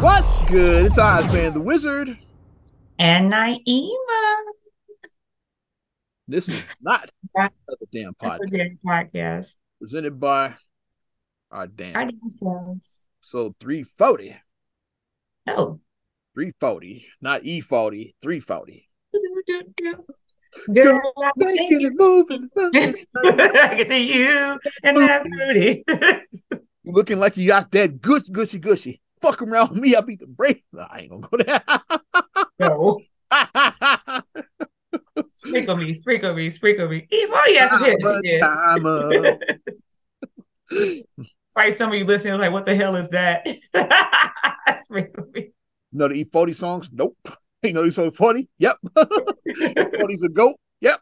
[0.00, 0.86] What's good?
[0.86, 2.16] It's Ozman the Wizard.
[2.98, 4.42] And Naima.
[6.28, 9.54] This is not That- another damn podcast damn podcast.
[9.80, 10.54] presented by
[11.50, 13.06] our damn Our damn selves.
[13.20, 14.36] so 340.
[15.48, 15.80] Oh.
[16.34, 18.88] 340, not E40, 340.
[20.74, 22.48] Girl, I Making it moving.
[22.56, 25.84] I get to you and that booty.
[26.84, 29.00] Looking like you got that good gushy gushy.
[29.20, 30.64] Fuck around with me, I beat the brake.
[30.78, 31.62] I ain't gonna go there.
[32.58, 33.00] no.
[35.34, 37.06] Sprinkle me, sprinkle me, sprinkle me.
[37.10, 39.40] Eve, yes, it Time up.
[40.72, 41.02] is.
[41.56, 43.44] Right, some of you listening like, what the hell is that?
[44.84, 45.50] sprinkle me.
[45.90, 46.88] You know the E40 songs?
[46.92, 47.16] Nope.
[47.62, 48.48] You know these songs 40?
[48.58, 48.76] Yep.
[48.96, 50.54] 40's a goat?
[50.80, 50.98] Yep.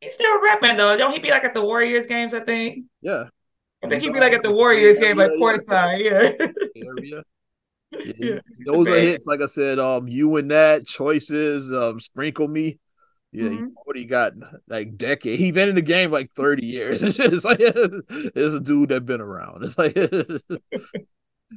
[0.00, 0.96] He's still rapping though.
[0.96, 2.84] Don't he be like at the Warriors games, I think?
[3.00, 3.24] Yeah.
[3.84, 6.46] I think he be like at the Warriors game, like courtside, yeah.
[6.76, 7.22] area.
[7.92, 8.38] Yeah, Yeah.
[8.66, 9.24] Those are hits.
[9.26, 12.80] Like I said, um, you and that choices, um, sprinkle me.
[13.30, 13.72] Yeah, he Mhm.
[13.76, 14.32] already got
[14.68, 15.38] like decade.
[15.38, 17.02] He been in the game like thirty years.
[17.18, 19.64] it's like it's a dude that been around.
[19.64, 19.94] It's like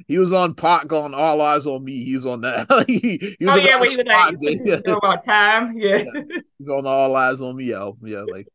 [0.08, 2.04] he was on Pac on All Eyes on Me.
[2.04, 2.68] He was on that.
[2.88, 3.00] he,
[3.40, 4.60] he was Oh on yeah, the when he was like, day.
[4.64, 6.04] you know about time, yeah.
[6.58, 8.08] He's on All Eyes on Me album.
[8.08, 8.48] Yeah, like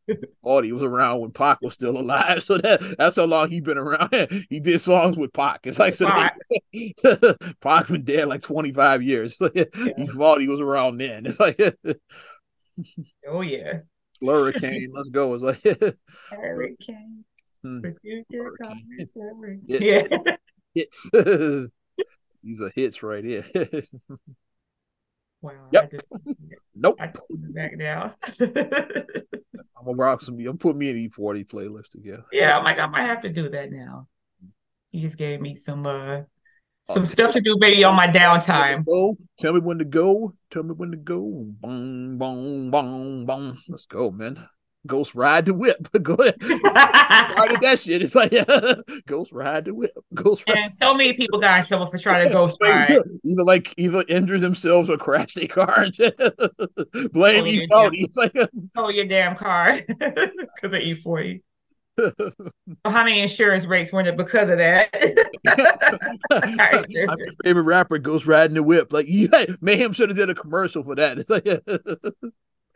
[0.43, 2.43] Audie was around when Pac was still alive.
[2.43, 4.13] So that that's how long he been around.
[4.49, 5.61] he did songs with Pac.
[5.63, 6.37] It's like so Pac.
[6.73, 6.93] they,
[7.61, 9.35] Pac been dead like 25 years.
[9.53, 11.25] he thought he was around then.
[11.25, 11.59] It's like
[13.27, 13.79] Oh yeah.
[14.25, 15.33] Hurricane, let's go.
[15.33, 15.95] It's like
[16.29, 17.25] Hurricane.
[17.61, 17.81] Hmm.
[17.81, 19.09] But you get Hurricane.
[19.15, 19.81] caught.
[19.81, 20.35] Yeah.
[20.73, 21.09] Hits.
[22.43, 23.45] These are hits right here.
[25.41, 25.67] Wow.
[25.71, 25.91] Yep.
[25.91, 26.07] Just
[26.73, 26.95] nope.
[27.01, 28.13] I took it back down.
[28.39, 30.39] I'm gonna rock some.
[30.39, 32.23] I'm putting me an E40 playlist together.
[32.31, 34.07] yeah, I'm like, I might have to do that now.
[34.91, 36.21] He just gave me some uh
[36.85, 38.85] some stuff to do maybe on my downtime.
[38.89, 40.33] Oh, Tell me when to go.
[40.49, 41.19] Tell me when to go.
[41.59, 43.61] Boom, boom, boom, boom.
[43.67, 44.47] Let's go, man.
[44.85, 45.87] Ghost ride the whip.
[46.03, 46.35] go ahead.
[46.41, 48.01] Started that shit.
[48.01, 48.31] It's like
[49.07, 49.97] Ghost ride the whip.
[50.13, 50.57] Ghost ride.
[50.57, 52.91] and so many people got in trouble for trying to ghost ride.
[53.23, 55.87] Either like either injure themselves or crash their car.
[57.11, 57.89] Blame Oh, E40.
[57.93, 58.33] It's like
[58.75, 61.41] Oh, your damn car because of E40.
[62.85, 64.89] How many insurance rates went up because of that?
[66.89, 68.91] Your favorite rapper goes riding the whip.
[68.91, 71.19] Like yeah, Mayhem should have did a commercial for that.
[71.19, 71.45] It's like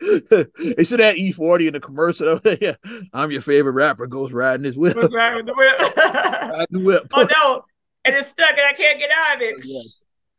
[0.00, 2.40] they should have E40 in the commercial.
[2.60, 2.76] yeah,
[3.12, 4.96] I'm your favorite rapper goes riding his whip.
[4.96, 5.96] Riding the whip.
[5.96, 7.06] Riding the whip.
[7.14, 7.64] oh no,
[8.04, 9.56] and it's stuck and I can't get out of it.
[9.62, 9.80] Yeah.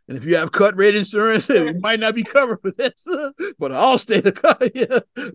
[0.07, 3.05] And if you have cut rate insurance, it might not be covered for this,
[3.59, 4.87] but I'll cover you,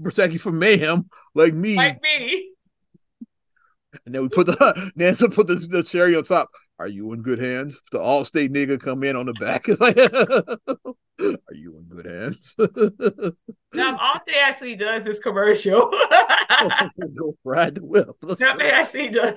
[0.02, 1.76] protect you from mayhem like me.
[1.76, 2.54] Like me.
[4.04, 6.50] And then we put the so put the, the cherry on top.
[6.78, 7.80] Are you in good hands?
[7.92, 9.68] The Allstate nigga come in on the back.
[9.68, 9.96] It's like,
[11.20, 12.54] are you in good hands?
[12.58, 12.66] No,
[13.96, 15.90] Allstate actually does this commercial.
[17.16, 18.08] Go ride the whip.
[18.22, 19.36] Let's man actually does.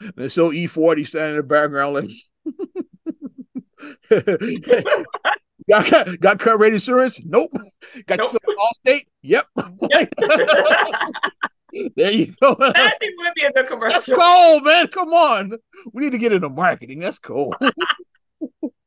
[0.00, 2.10] And they show E40 standing in the background like
[5.68, 7.20] got, cut- got cut rate insurance?
[7.24, 7.50] Nope.
[8.06, 8.32] Got Nope.
[8.32, 8.42] yourself
[8.86, 9.06] Allstate?
[9.22, 9.46] Yep.
[9.90, 10.12] Yep.
[11.96, 12.56] There you go.
[12.60, 14.16] actually would be good That's commercial.
[14.16, 14.88] cold, man.
[14.88, 15.52] Come on.
[15.92, 17.00] We need to get into marketing.
[17.00, 17.54] That's cool.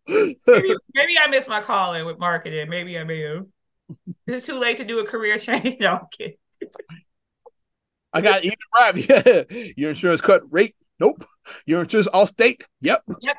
[0.08, 2.68] Maybe, maybe I missed my calling with marketing.
[2.70, 3.46] Maybe I may have.
[4.28, 5.78] Is it too late to do a career change?
[5.80, 6.36] No, I'm kidding.
[8.12, 8.98] I got either right.
[9.10, 9.44] Yeah.
[9.78, 10.76] Your insurance cut rate?
[11.00, 11.24] Nope.
[11.66, 12.64] Your insurance Allstate?
[12.82, 13.04] Yep.
[13.22, 13.38] Yep.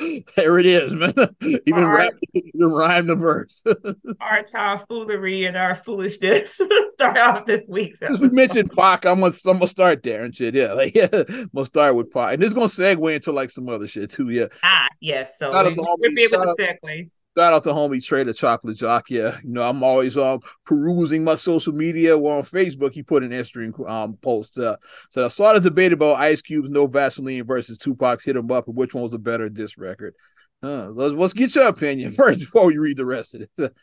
[0.36, 1.14] there it is, man.
[1.66, 3.62] Even All rap, even rhyme the verse.
[4.20, 6.60] our time foolery and our foolishness
[6.92, 10.34] start off this week's Since we mentioned Pac, I'm gonna, I'm gonna start there and
[10.34, 10.54] shit.
[10.54, 13.68] Yeah, like yeah, I'm gonna start with Pac, and it's gonna segue into like some
[13.68, 14.30] other shit too.
[14.30, 15.38] Yeah, Ah, yes.
[15.38, 17.10] So we, to we'll be able to segue.
[17.38, 19.08] Shout out to homie Trader Chocolate Jock.
[19.08, 22.18] Yeah, you know I'm always um perusing my social media.
[22.18, 24.58] Well, on Facebook, he put an interesting um post.
[24.58, 24.76] Uh,
[25.10, 28.66] so I saw the debate about Ice Cube's No Vaseline versus Tupac's Hit 'Em Up,
[28.66, 30.14] and which one was the better disc record.
[30.62, 33.50] Uh, let's, let's get your opinion first before we read the rest of it.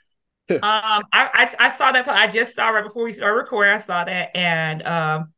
[0.50, 2.08] Um, I, I I saw that.
[2.08, 3.74] I just saw right before we started recording.
[3.74, 5.34] I saw that, and um,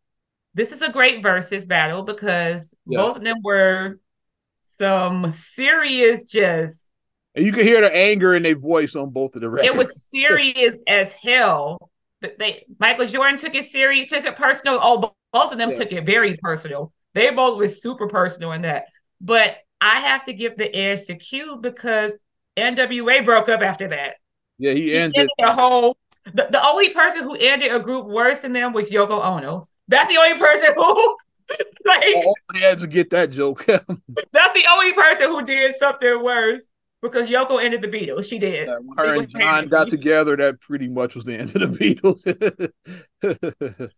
[0.53, 2.97] this is a great versus battle because Yeah.
[2.99, 3.99] both of them were
[4.79, 6.85] some serious, just
[7.39, 9.73] and you can hear the anger in their voice on both of the records.
[9.73, 11.89] it was serious as hell.
[12.21, 14.77] They Michael Jordan took it serious, took it personal.
[14.81, 15.77] Oh, both of them Yeah.
[15.77, 16.91] took it very personal.
[17.13, 18.85] They both were super personal in that.
[19.21, 22.11] But I have to give the edge to Q because
[22.57, 24.17] NWA broke up after that.
[24.57, 25.15] yeah, he He ended.
[25.17, 28.89] ended the whole The, the only person who ended a group worse than them was
[28.91, 29.69] Yoko Ono.
[29.87, 31.17] That's the only person who
[31.85, 33.65] like oh, all had to get that joke.
[33.67, 36.63] that's the only person who did something worse
[37.01, 38.25] because Yoko ended the Beatles.
[38.25, 38.67] She did.
[38.67, 41.95] Yeah, when her and John got together, that pretty much was the end of the
[41.95, 42.23] Beatles.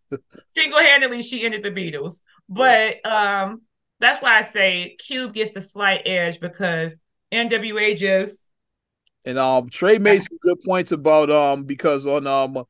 [0.55, 2.21] Single-handedly, she ended the Beatles.
[2.47, 3.61] But um,
[3.99, 6.95] that's why I say Cube gets the slight edge because
[7.31, 8.49] NWA just
[9.25, 12.65] and um Trey made some good points about um because on um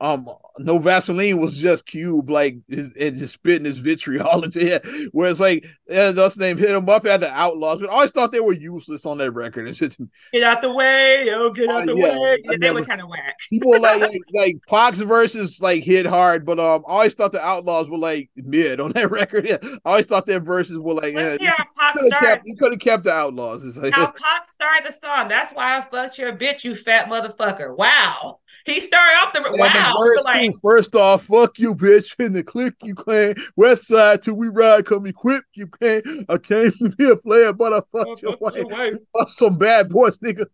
[0.00, 5.10] um no Vaseline was just Cube like and just spitting his vitriol into it.
[5.12, 8.32] Whereas like yeah, that's name hit him up at the Outlaws, but I always thought
[8.32, 9.68] they were useless on that record.
[9.76, 9.98] It's just
[10.32, 12.38] get out the way, oh get out uh, the yeah, way.
[12.44, 13.36] Yeah, they were kind of whack.
[13.50, 17.44] people like, like like Pac's verses like hit hard, but um I always thought the
[17.44, 19.46] Outlaws were like mid on that record.
[19.46, 21.64] Yeah, I always thought their verses were like Let's yeah,
[22.44, 23.64] you could have kept, the Outlaws.
[23.64, 25.28] It's like, how Pac started the song.
[25.28, 27.76] That's why I fucked your bitch, you fat motherfucker.
[27.76, 28.40] Wow.
[28.66, 29.92] He started off the and wow.
[29.94, 32.18] The like, first off, fuck you, bitch.
[32.18, 36.38] In the click you claim West Side till we ride, come equip you can I
[36.38, 38.56] came to be a player, but I fucked your, wife.
[38.56, 38.94] your wife.
[39.16, 40.46] Fuck some bad boys, nigga.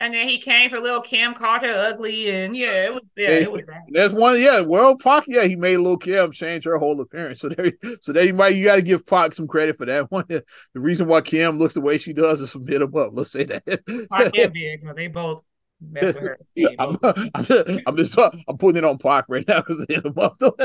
[0.00, 3.50] and then he came for little Kim Carter ugly, and yeah, it was yeah, it
[3.50, 3.82] was that.
[3.90, 4.60] That's one, yeah.
[4.60, 7.40] World Pac, yeah, he made little Kim change her whole appearance.
[7.40, 7.72] So there,
[8.02, 10.24] so there you might you got to give Pac some credit for that one.
[10.28, 13.10] The reason why Kim looks the way she does is from hit him up.
[13.14, 13.64] Let's say that.
[14.10, 15.42] Pac and Big, they both
[16.78, 17.20] I'm, I'm,
[17.86, 20.36] I'm, just uh, I'm putting it on Pac right now because him up.
[20.40, 20.56] just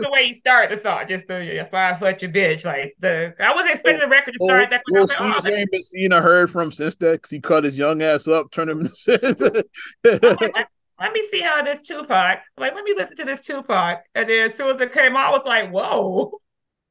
[0.00, 2.64] the way you start the song, just the five foot your bitch.
[2.64, 4.82] Like the I wasn't expecting the record to start that.
[4.90, 7.78] Well, like, oh, ain't been seen or heard from since that because he cut his
[7.78, 9.64] young ass up, turned him into.
[10.04, 10.68] let,
[10.98, 12.40] let me see how this Tupac.
[12.58, 15.28] Like, let me listen to this Tupac, and then as soon as it came out,
[15.28, 16.40] I was like, "Whoa."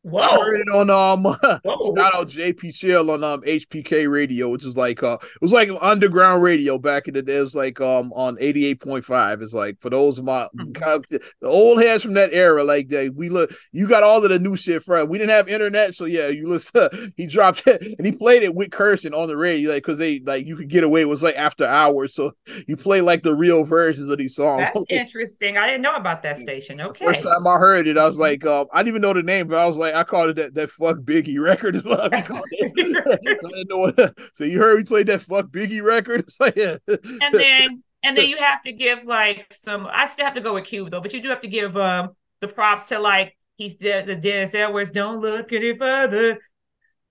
[0.03, 0.21] Whoa.
[0.21, 4.77] I heard it on um shout out JP Shell on um HPK radio, which is
[4.77, 7.37] like uh it was like underground radio back in the day.
[7.37, 9.41] It was like um on 88.5.
[9.41, 11.01] It's like for those of my mm-hmm.
[11.41, 14.39] the old heads from that era, like they we look you got all of the
[14.39, 18.05] new shit from we didn't have internet, so yeah, you listen he dropped it and
[18.05, 20.85] he played it with cursing on the radio, like because they like you could get
[20.85, 22.15] away, it was like after hours.
[22.15, 22.31] So
[22.67, 24.61] you play like the real versions of these songs.
[24.73, 25.57] That's interesting.
[25.57, 26.79] I didn't know about that station.
[26.79, 27.03] Okay.
[27.03, 29.49] First time I heard it, I was like, um, I didn't even know the name,
[29.49, 32.13] but I was like like I called it that that fuck Biggie record is what
[32.13, 32.71] I called it.
[33.47, 36.29] I didn't know what, so you heard we played that fuck Biggie record.
[36.39, 36.77] Like, yeah.
[36.87, 39.87] And then and then you have to give like some.
[39.91, 42.11] I still have to go with Cube though, but you do have to give um
[42.39, 44.91] the props to like he's the, the Dennis Edwards.
[44.91, 46.39] Don't look any further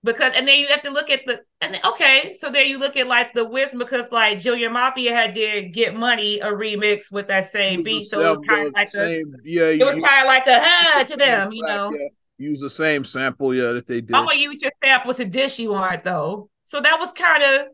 [0.03, 2.79] because and then you have to look at the and then, okay so there you
[2.79, 7.11] look at like the wisdom because like Junior Mafia had did get money a remix
[7.11, 9.95] with that same beat so it was kind of like same, a yeah it was
[9.95, 12.07] kind of like a huh to them you know yeah
[12.39, 14.15] use the same sample, yeah, that they did.
[14.15, 16.49] I'm gonna use your sample to dish you on it though.
[16.65, 17.67] So that was kind of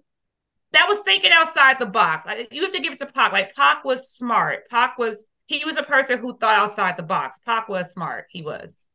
[0.73, 2.25] that was thinking outside the box.
[2.51, 3.31] You have to give it to Pac.
[3.31, 4.67] Like Pac was smart.
[4.69, 7.39] Pac was he was a person who thought outside the box.
[7.45, 8.25] Pac was smart.
[8.29, 8.85] He was.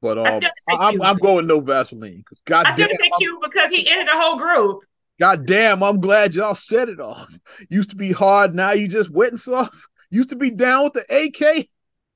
[0.00, 0.40] But um,
[0.80, 2.24] I'm, I'm going no Vaseline.
[2.44, 4.82] God I still say Q because he ended the whole group.
[5.20, 7.38] God damn, I'm glad y'all set it off.
[7.68, 9.76] Used to be hard, now you just wet and soft.
[10.10, 11.68] Used to be down with the AK.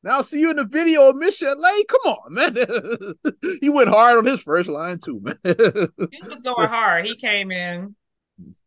[0.07, 1.83] Now I'll see you in the video of Miss LA.
[1.89, 2.57] Come on, man.
[3.61, 5.37] he went hard on his first line too, man.
[5.45, 7.05] he was going hard.
[7.05, 7.97] He came in.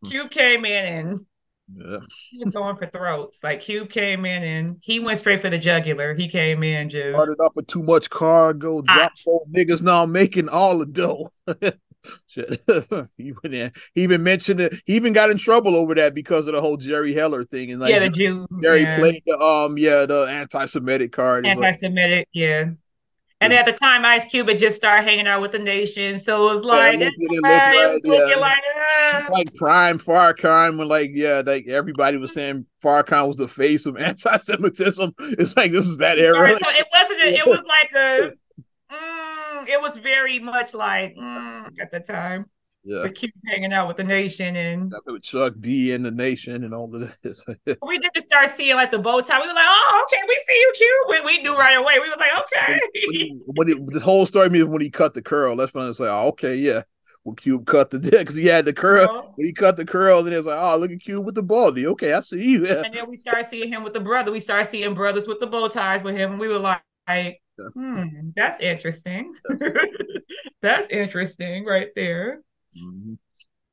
[0.04, 1.26] Cube came in and
[1.74, 2.00] yeah.
[2.30, 3.42] he was going for throats.
[3.42, 6.14] Like Cube came in and he went straight for the jugular.
[6.14, 8.82] He came in just started off with too much cargo.
[8.82, 11.32] Drop four niggas now making all the dough.
[12.28, 12.62] Shit.
[13.18, 13.76] he went.
[13.94, 14.82] He even mentioned it.
[14.86, 17.72] He even got in trouble over that because of the whole Jerry Heller thing.
[17.72, 18.48] And like yeah, the Jew.
[18.62, 18.98] Jerry yeah.
[18.98, 21.46] played the um yeah the anti-Semitic card.
[21.46, 22.66] Anti-Semitic, like, yeah.
[23.42, 26.50] And at the time, Ice Cube had just started hanging out with the nation, so
[26.50, 28.36] it was like, yeah, it it right, yeah.
[28.36, 29.28] like, ah.
[29.32, 33.96] like prime Farrakhan when like yeah, like everybody was saying Farrakhan was the face of
[33.98, 35.14] anti-Semitism.
[35.20, 36.38] It's like this is that era.
[36.38, 37.22] Right, so it wasn't.
[37.22, 38.34] A, it was like a.
[38.92, 39.29] Mm,
[39.70, 42.46] it was very much like mm, at the time.
[42.84, 43.02] Yeah.
[43.04, 46.74] The Cube hanging out with the nation and with Chuck D and the nation and
[46.74, 47.44] all of this.
[47.82, 49.40] we did start seeing like the bow tie.
[49.40, 51.26] We were like, oh, okay, we see you Cube.
[51.26, 52.00] We, we knew right away.
[52.00, 52.80] We was like, okay.
[53.08, 55.56] when, he, when he, this whole story means when he cut the curl.
[55.58, 56.84] That's when it's like, oh, okay, yeah.
[57.26, 59.04] Well, Cube cut the dick because he had the curl.
[59.04, 59.28] Uh-huh.
[59.36, 61.44] When he cut the curl, then it was like, oh, look at Cube with the
[61.44, 61.86] baldy.
[61.86, 62.66] Okay, I see you.
[62.66, 62.82] Yeah.
[62.86, 64.32] And then we started seeing him with the brother.
[64.32, 66.32] We started seeing brothers with the bow ties with him.
[66.32, 66.82] And we were like,
[67.74, 69.34] Hmm, that's interesting.
[70.62, 72.42] that's interesting right there.
[72.78, 73.14] Mm-hmm.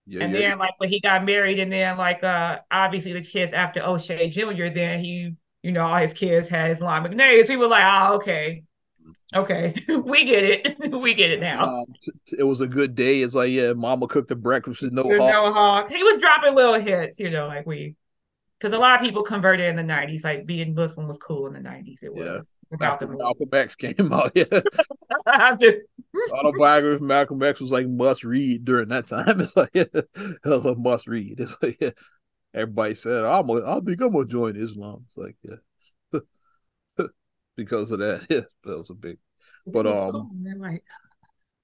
[0.07, 0.51] Yeah, and yeah.
[0.51, 4.29] then like when he got married, and then like uh obviously the kids after O'Shea
[4.31, 7.49] Jr., then he, you know, all his kids had Islamic names.
[7.49, 8.63] We were like, oh, okay.
[9.35, 9.75] Okay,
[10.05, 10.93] we get it.
[11.01, 11.65] we get it now.
[11.65, 13.23] Um, t- t- it was a good day.
[13.23, 15.19] It's like, yeah, Mama cooked the breakfast with no hawk.
[15.19, 15.91] No hawk.
[15.91, 17.97] He was dropping little hits, you know, like we,
[18.59, 20.23] because a lot of people converted in the '90s.
[20.23, 22.05] Like being Muslim was cool in the '90s.
[22.05, 24.33] It was without the Malcolm X came out.
[24.35, 24.45] Yeah,
[26.33, 29.41] autobiography of Malcolm X was like must read during that time.
[29.41, 30.09] It's like it
[30.45, 31.41] was a must read.
[31.41, 31.91] It's like yeah.
[32.55, 35.57] everybody said, "I'm, a, I think I'm gonna join Islam." It's like yeah
[37.57, 38.27] because of that.
[38.31, 39.19] Yeah, that was a big.
[39.67, 40.85] But um, cool, like...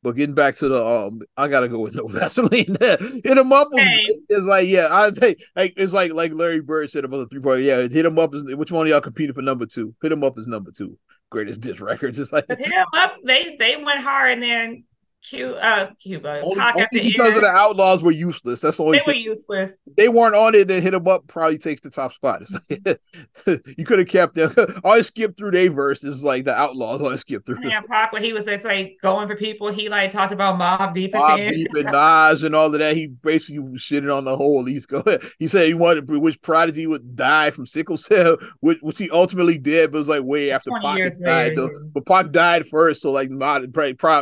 [0.02, 2.76] but getting back to the um, I gotta go with no Vaseline.
[2.80, 4.06] hit him up hey.
[4.28, 7.40] is like yeah, I say like it's like like Larry Bird said about the three
[7.40, 7.62] point.
[7.62, 8.34] Yeah, hit him up.
[8.34, 9.94] Is, which one of y'all competed for number two?
[10.02, 10.98] Hit him up is number two.
[11.30, 12.18] Greatest diss records.
[12.18, 13.16] It's like hit him up.
[13.24, 14.84] They they went hard and then
[15.22, 16.42] Cuba, uh, Cuba.
[16.42, 18.60] Only, only because of the Outlaws were useless.
[18.60, 18.98] That's only.
[18.98, 19.76] They were useless.
[19.96, 20.68] they weren't on it.
[20.68, 21.26] Then hit them up.
[21.28, 22.42] Probably takes the top spot.
[22.68, 24.54] you could have kept them.
[24.84, 27.02] I skipped through their verses like the Outlaws.
[27.02, 27.58] I skipped through.
[27.62, 29.72] Yeah, Pac when he was just like going for people.
[29.72, 32.96] He like talked about Mobb Deep, Mobb Deep and Nas and all of that.
[32.96, 35.24] He basically shitted on the whole East Coast.
[35.38, 39.58] He said he wanted which Prodigy would die from sickle cell, which, which he ultimately
[39.58, 41.56] did, but it was like way after Pac died.
[41.94, 43.72] But Pac died first, so like Mod,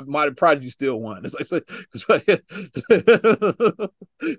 [0.06, 1.24] Mod, Prodigy still still won.
[1.24, 1.62] It's like,
[1.94, 2.42] it's like it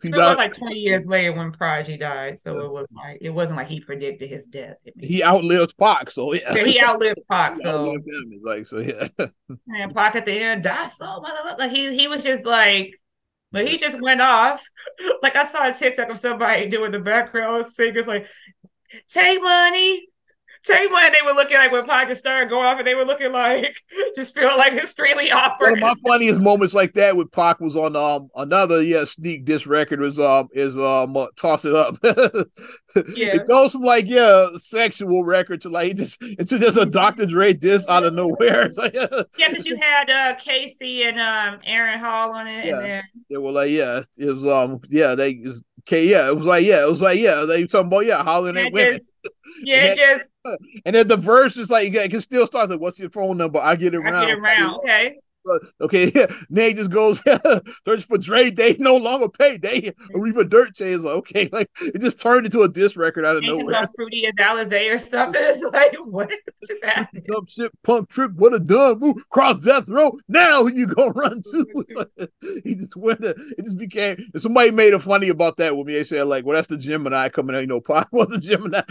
[0.04, 2.38] was like 20 years later when Prodigy died.
[2.38, 4.78] So it was like it wasn't like he predicted his death.
[5.00, 6.54] he outlived Pac, so yeah.
[6.54, 8.32] yeah he outlived Pac, so outlived him.
[8.34, 9.08] It's like so yeah.
[9.68, 11.24] and Pac at the end died so
[11.58, 12.94] like he he was just like
[13.52, 14.64] but he just went off.
[15.22, 18.28] Like I saw a TikTok of somebody doing the background singers like
[19.10, 20.08] take money,
[20.64, 23.06] Tell you what, they were looking like when Pac started going off, and they were
[23.06, 23.82] looking like
[24.16, 25.82] just feel like extremely awkward.
[25.82, 29.44] One of my funniest moments like that with Pac was on um another yeah sneak
[29.46, 31.98] disc record was um is um uh, toss it up.
[32.04, 37.26] yeah, it goes from like yeah sexual record to like just into just a Dr.
[37.26, 38.70] Dre disc out of nowhere.
[38.94, 42.76] yeah, because you had uh K-Ci and um Aaron Hall on it, yeah.
[42.76, 45.44] and then they were like yeah it was um yeah they
[45.82, 48.56] Okay, yeah, it was like, yeah, it was like, yeah, they talking about, yeah, hollering
[48.56, 49.00] at women.
[49.64, 50.31] yeah, just
[50.86, 53.60] and then the verse is like, you can still start like, what's your phone number?
[53.60, 54.16] I get it around.
[54.16, 55.18] I get around, okay.
[55.50, 56.12] Uh, okay.
[56.50, 57.22] Nate just goes
[57.88, 58.50] search for Dre.
[58.50, 59.58] They no longer pay.
[59.58, 59.82] They
[60.14, 63.44] Aretha Dirt Chain like okay, like it just turned into a diss record out of
[63.44, 63.82] Nate nowhere.
[63.82, 65.42] Not fruity as Alizé or something.
[65.44, 66.32] It's like what
[66.68, 67.26] just happened?
[67.30, 68.32] Some shit, punk trick.
[68.36, 69.30] What a dumb move.
[69.30, 70.18] Cross death row.
[70.28, 71.86] Now you gonna run to?
[71.96, 72.30] Like,
[72.64, 73.22] he just went.
[73.22, 74.18] It just became.
[74.38, 75.94] Somebody made a funny about that with me.
[75.94, 77.62] They said like, well, that's the Gemini coming out.
[77.62, 78.82] You know, Pac was the Gemini.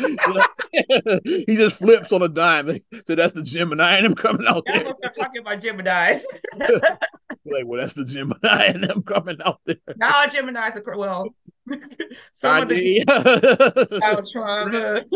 [1.24, 2.78] he just flips on a dime.
[3.06, 4.84] So that's the Gemini and him coming out there.
[4.92, 6.26] Start talking about Gemini's.
[6.58, 9.76] Like, well, that's the Gemini and them coming out there.
[9.96, 11.34] Now Gemini's are well.
[12.32, 13.04] some I of the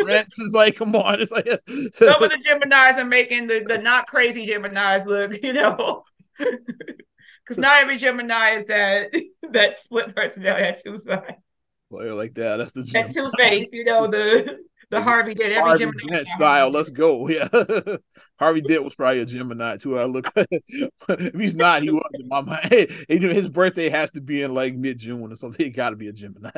[0.07, 1.21] Rents uh, is like, come on.
[1.21, 1.47] It's like
[1.95, 6.03] some of the Geminis are making the, the not crazy Geminis look, you know.
[6.39, 9.13] Because not every Gemini is that
[9.51, 11.37] that split personality, that two side.
[11.91, 12.59] Well, like that.
[12.59, 13.13] That's the Gemini.
[13.13, 14.59] that two face, you know, the
[14.95, 16.71] the Harvey did every Harvey Gemini Dent style.
[16.71, 17.29] Let's go.
[17.35, 17.49] Yeah,
[18.39, 19.99] Harvey Dent was probably a Gemini too.
[19.99, 20.31] I look.
[20.37, 22.61] if he's not, he was in my mind.
[22.71, 25.65] Hey, his birthday has to be in like mid June or something.
[25.65, 26.51] He got to be a Gemini.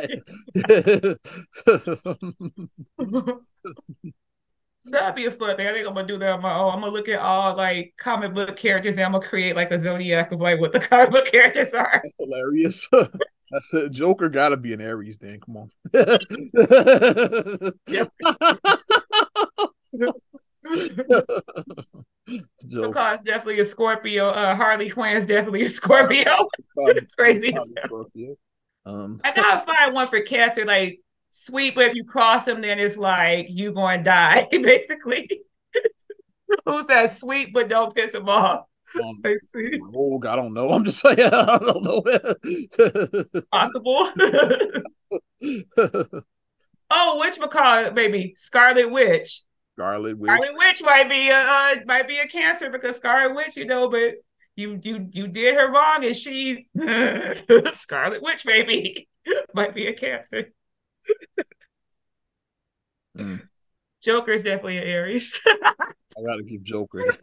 [4.88, 5.66] That'd be a fun thing.
[5.66, 6.75] I think I'm gonna do that on my own.
[6.75, 9.78] I'm gonna look at all like comic book characters and I'm gonna create like a
[9.78, 12.00] zodiac of like what the comic book characters are.
[12.02, 12.88] That's hilarious.
[12.93, 15.40] That's the Joker gotta be an Aries then.
[15.40, 15.71] Come on.
[17.88, 18.12] yep.
[22.71, 24.28] Because definitely a Scorpio.
[24.28, 26.49] Uh, Harley Quinn is definitely a Scorpio.
[27.16, 27.57] crazy.
[28.85, 30.64] Um, I gotta find one for Cancer.
[30.64, 31.00] Like
[31.37, 35.28] sweet, but if you cross them, then it's like you going to die, basically.
[36.64, 38.66] Who's that sweet, but don't piss him off?
[38.95, 39.21] Um,
[39.95, 40.71] oh, I don't know.
[40.71, 42.02] I'm just saying, I don't know.
[43.52, 44.09] Possible.
[46.90, 49.43] oh, which McCall, maybe Scarlet Witch.
[49.76, 50.31] Scarlet Witch.
[50.31, 53.90] Scarlet Witch might be a uh, might be a cancer because Scarlet Witch, you know,
[53.90, 54.14] but
[54.55, 56.69] you you you did her wrong, and she
[57.75, 59.09] Scarlet Witch maybe
[59.52, 60.52] might be a cancer
[63.16, 63.42] mm.
[64.02, 65.40] Joker is definitely an Aries.
[65.46, 67.04] I gotta keep Joker.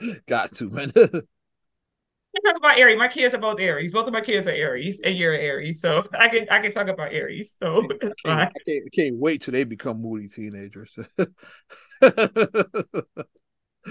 [0.28, 0.92] Got to, man.
[0.94, 2.98] I talk about Aries.
[2.98, 3.92] My kids are both Aries.
[3.92, 6.88] Both of my kids are Aries, and you're Aries, so I can I can talk
[6.88, 7.56] about Aries.
[7.60, 8.38] So that's I fine.
[8.38, 10.96] I can't, I can't wait till they become moody teenagers.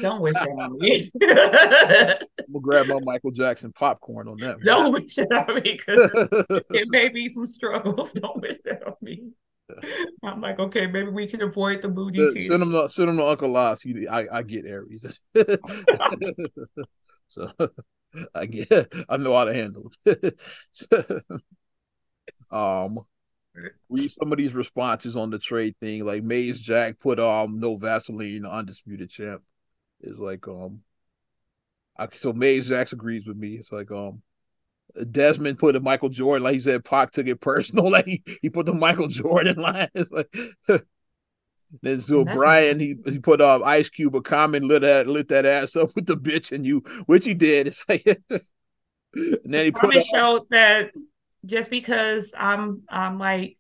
[0.02, 1.10] Don't wish it on me.
[1.24, 4.60] I'm gonna grab my Michael Jackson popcorn on that.
[4.62, 6.10] Don't wish it on me because
[6.72, 8.14] it may be some struggles.
[8.14, 9.32] Don't wish that on me.
[10.24, 12.50] I'm like, okay, maybe we can avoid the movies here.
[12.50, 13.82] Send them to, send them to Uncle Loss.
[14.10, 15.06] I, I get Aries.
[17.28, 17.52] so
[18.34, 20.40] I get I know how to handle it.
[22.52, 23.00] um
[23.90, 26.06] read some of these responses on the trade thing.
[26.06, 29.42] Like Maze Jack put um no Vaseline undisputed champ.
[30.02, 30.82] Is like um
[31.98, 33.56] I, so Maze Jack agrees with me.
[33.56, 34.22] It's like um
[35.12, 37.90] Desmond put a Michael Jordan, like he said, Pac took it personal.
[37.92, 39.90] Like he, he put the Michael Jordan line.
[39.94, 40.36] It's like
[41.82, 45.30] then so That's Brian he he put um Ice Cube a comment lit that lit
[45.30, 47.68] that ass up with the bitch and you, which he did.
[47.68, 48.06] It's like
[49.14, 50.92] and then he put showed that
[51.46, 53.57] just because I'm I'm like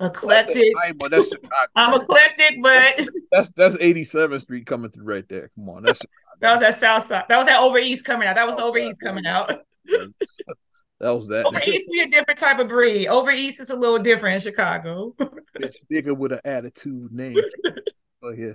[0.00, 0.72] eclectic.
[1.00, 1.36] That's, that's
[1.74, 3.00] I'm eclectic, but
[3.32, 5.50] that's that's 87th Street coming through right there.
[5.58, 6.00] Come on, that's
[6.40, 7.24] that was at South Side.
[7.28, 8.36] That was at Over East coming out.
[8.36, 9.52] That was the Over East coming out.
[10.98, 11.44] That was that.
[11.44, 13.08] Over East be a different type of breed.
[13.08, 15.14] Over East is a little different in Chicago.
[15.60, 17.36] Bitch, nigga with an attitude name.
[18.22, 18.54] oh yeah.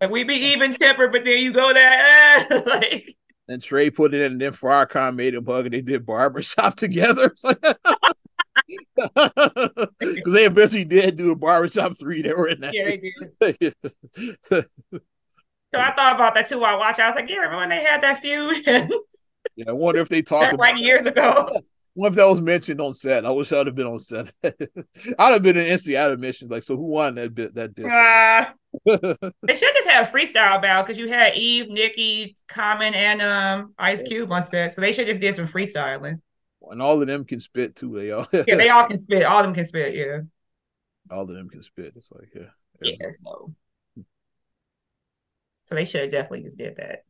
[0.00, 3.16] and we be even tempered, but then you go there like
[3.48, 6.76] and Trey put it in, and then Farrakhan made a bug, and they did barbershop
[6.76, 7.34] together.
[9.98, 12.22] Because they eventually did do a barbershop three.
[12.22, 12.74] They were in that.
[12.74, 12.96] Yeah,
[13.40, 13.74] they did.
[14.50, 14.64] so
[15.74, 17.00] I thought about that too while I watched.
[17.00, 18.62] I was like, yeah, remember when they had that feud?
[19.56, 21.50] yeah, I wonder if they talked about like years ago.
[21.94, 23.26] What if that was mentioned on set?
[23.26, 24.32] I wish I'd have been on set.
[24.44, 26.48] I'd have been in instant out of mission.
[26.48, 27.56] Like, so who won that bit?
[27.56, 27.86] That did.
[27.86, 28.46] Uh,
[28.84, 34.02] they should just have freestyle battle because you had Eve, Nicki, Common, and um Ice
[34.02, 34.74] Cube on set.
[34.74, 36.20] So they should just did some freestyling.
[36.70, 37.98] And all of them can spit too.
[37.98, 39.24] They all yeah, they all can spit.
[39.24, 39.94] All of them can spit.
[39.94, 40.20] Yeah.
[41.10, 41.94] All of them can spit.
[41.96, 42.50] It's like yeah.
[42.82, 43.10] Yeah.
[43.24, 43.54] So.
[45.66, 47.04] So they should definitely just did that.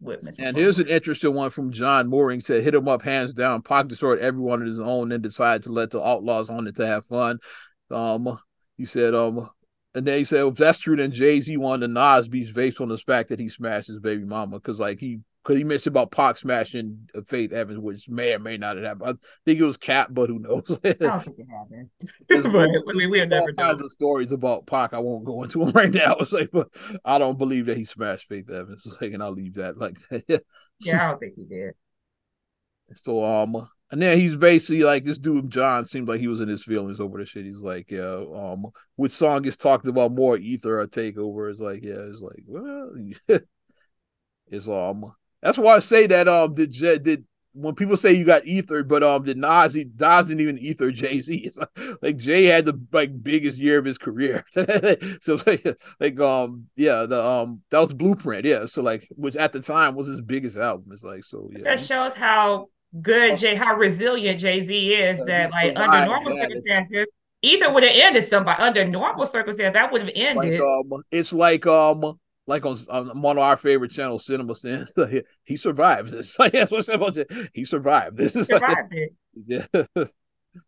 [0.00, 0.38] Witness.
[0.38, 3.62] And here's an interesting one from John Mooring said, hit him up hands down.
[3.62, 6.86] Pac destroyed everyone on his own and decided to let the outlaws on it to
[6.86, 7.38] have fun.
[7.90, 8.38] Um,
[8.76, 9.48] he said, um,
[9.94, 12.80] and then he said, if that's true, then Jay Z wanted the Nas beats based
[12.80, 14.60] on the fact that he smashed his baby mama.
[14.60, 18.56] Cause like he because he mentioned about Pac smashing Faith Evans, which may or may
[18.56, 19.18] not have happened.
[19.18, 20.62] I think it was Cap, but who knows?
[20.84, 21.90] I don't think it happened.
[22.28, 24.94] but, I mean, we have never kinds of stories about Pac.
[24.94, 26.16] I won't go into them right now.
[26.20, 26.68] It's like, but
[27.04, 28.82] I don't believe that he smashed Faith Evans.
[28.86, 30.44] It's like, and I'll leave that like that.
[30.80, 31.74] yeah, I don't think he did.
[32.94, 36.48] So um, and then he's basically like this dude John seemed like he was in
[36.48, 37.44] his feelings over the shit.
[37.44, 41.50] He's like, yeah, um, which song is talked about more, Ether or Takeover?
[41.50, 42.92] It's like, yeah, it's like, well,
[44.46, 45.12] it's um,
[45.44, 49.02] that's why I say that um, did did when people say you got ether, but
[49.02, 51.52] um, did Nas he Nas didn't even ether Jay Z.
[51.54, 54.44] Like, like, Jay had the like biggest year of his career.
[55.20, 55.64] so like,
[56.00, 58.64] like um yeah the um that was Blueprint yeah.
[58.64, 60.90] So like which at the time was his biggest album.
[60.92, 61.62] It's like so yeah.
[61.64, 62.68] That shows how
[63.02, 63.36] good oh.
[63.36, 65.24] Jay, how resilient Jay Z is.
[65.26, 67.06] That like under normal circumstances,
[67.42, 70.58] Ether would have ended somebody under normal circumstances that would have ended.
[70.58, 74.86] Like, um, it's like um, like on, on one of our favorite channels, Cinema Sin.
[75.44, 76.38] he survives this.
[76.38, 77.16] Like, that's what
[77.52, 78.16] he survived.
[78.16, 79.12] This is survived like,
[79.46, 79.68] it.
[79.94, 80.04] Yeah.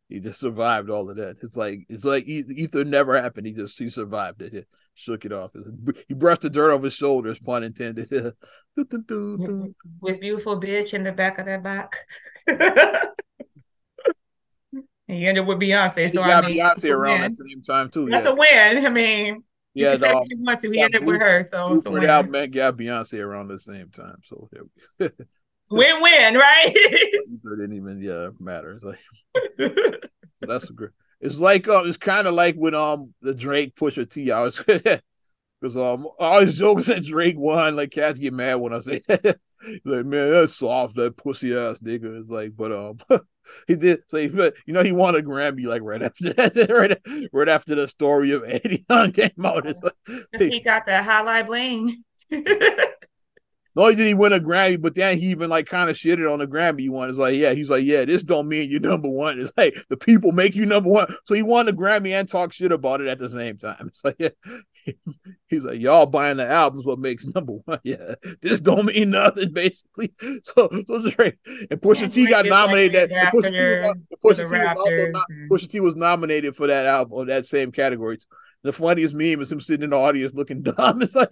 [0.09, 1.37] he just survived all of that.
[1.43, 3.47] It's like it's like ether never happened.
[3.47, 4.53] He just he survived it.
[4.53, 4.63] He
[4.95, 5.51] shook it off.
[6.09, 8.11] He brushed the dirt off his shoulders, pun intended.
[8.77, 11.97] With beautiful bitch in the back of that back.
[15.07, 16.11] he ended with Beyonce.
[16.11, 18.07] So I mean, Beyonce around at the same time too.
[18.07, 18.33] That's yeah.
[18.33, 18.87] a win.
[18.87, 19.45] I mean,
[19.77, 20.71] yeah, you can say you want to.
[20.71, 22.05] He ended with her, so it's a win.
[22.05, 24.17] Album got Beyonce around the same time.
[24.25, 24.49] So
[24.99, 25.13] win
[25.71, 26.73] win, right?
[26.75, 28.73] it didn't even yeah matter.
[28.73, 28.99] It's like
[30.41, 30.93] that's a great.
[31.21, 34.31] It's like um, it's kind of like when um the Drake Pusha T.
[34.31, 37.77] I was because um I always joke that Drake won.
[37.77, 42.19] Like cats get mad when I say like man that's soft that pussy ass nigga.
[42.21, 42.99] It's like but um
[43.67, 47.29] he did so he, you know he won a Grammy like right after that right,
[47.33, 49.67] right after the story of Adidon came out.
[49.67, 49.91] Oh,
[50.33, 52.05] like, he got the Hotline Bling.
[53.77, 56.33] Not only did he win a Grammy, but then he even like kind of shitted
[56.33, 57.11] on the Grammy one.
[57.11, 59.39] It's like, yeah, he's like, yeah, this don't mean you're number one.
[59.39, 61.15] It's like the people make you number one.
[61.27, 63.89] So he won the Grammy and talk shit about it at the same time.
[63.89, 64.31] It's like, yeah.
[65.49, 67.81] he's like, y'all buying the albums what makes number one.
[67.85, 70.13] Yeah, this don't mean nothing basically.
[70.43, 71.37] So, so Drake
[71.71, 73.11] and Pusha yeah, T got nominated.
[73.11, 77.27] That Pusha, T was, Pusha, T was Pusha T was nominated for that album or
[77.27, 78.19] that same category.
[78.63, 81.03] The funniest meme is him sitting in the audience looking dumb.
[81.03, 81.31] It's like,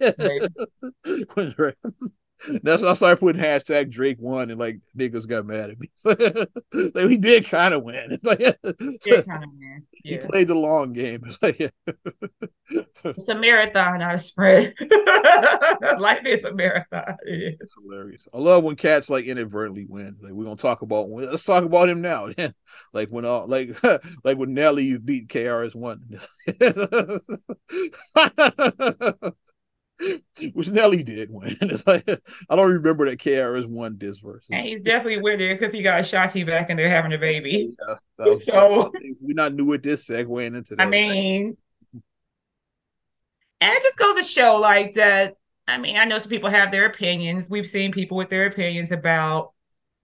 [2.62, 5.90] That's why I started putting hashtag Drake won and like niggas got mad at me.
[6.94, 8.12] like we did kind of win.
[8.12, 9.86] It's like did kind of win.
[10.06, 10.20] Yeah.
[10.20, 11.22] He played the long game.
[11.24, 14.74] It's like it's a marathon, not a sprint.
[15.98, 17.16] Life is a marathon.
[17.24, 18.28] It it's hilarious.
[18.34, 20.16] I love when cats like inadvertently win.
[20.20, 22.28] Like we're gonna talk about let's talk about him now.
[22.92, 23.82] like when uh like
[24.24, 26.02] like when Nelly you beat KRS one.
[30.52, 31.56] which Nelly did win.
[31.62, 32.08] It's like
[32.50, 34.44] I don't remember that KRS won this verse.
[34.50, 37.76] And he's definitely winning because he got Shotty back and they're having a baby.
[38.16, 40.86] Yeah, so we're not new at this segueing into that.
[40.86, 41.56] I mean,
[43.60, 45.34] and it just goes to show like that.
[45.66, 47.50] I mean, I know some people have their opinions.
[47.50, 49.52] We've seen people with their opinions about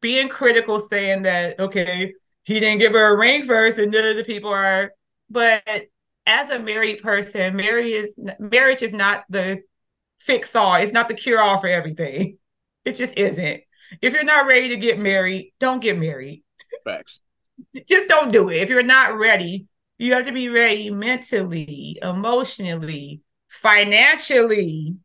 [0.00, 4.16] being critical, saying that okay, he didn't give her a ring first, and none of
[4.16, 4.92] the people are.
[5.30, 5.62] But
[6.26, 9.62] as a married person, marriage is marriage is not the
[10.20, 10.76] fix all.
[10.76, 12.36] It's not the cure all for everything.
[12.82, 13.60] It just isn't.
[14.00, 16.42] If you're not ready to get married, don't get married.
[16.82, 17.20] Facts.
[17.86, 18.56] just don't do it.
[18.56, 19.66] If you're not ready,
[19.98, 24.96] you have to be ready mentally, emotionally, financially.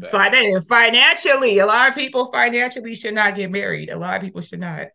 [0.00, 0.10] Facts.
[0.12, 3.90] So I think financially, a lot of people financially should not get married.
[3.90, 4.88] A lot of people should not.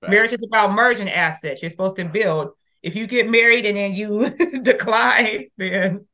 [0.00, 0.10] Facts.
[0.10, 1.60] Marriage is about merging assets.
[1.60, 2.52] You're supposed to build.
[2.82, 4.30] If you get married and then you
[4.62, 6.06] decline, then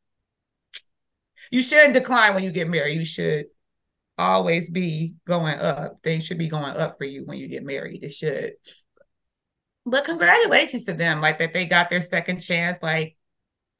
[1.50, 2.98] you shouldn't decline when you get married.
[2.98, 3.46] You should
[4.16, 5.98] always be going up.
[6.02, 8.02] Things should be going up for you when you get married.
[8.02, 8.52] It should.
[9.86, 13.16] But congratulations to them, like that they got their second chance, like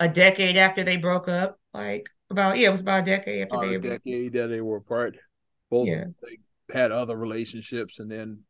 [0.00, 1.59] a decade after they broke up.
[1.74, 4.61] Like about yeah, it was about a decade after about they a decade that they
[4.61, 5.16] were apart.
[5.70, 6.04] Both yeah.
[6.22, 6.38] they
[6.72, 8.40] had other relationships and then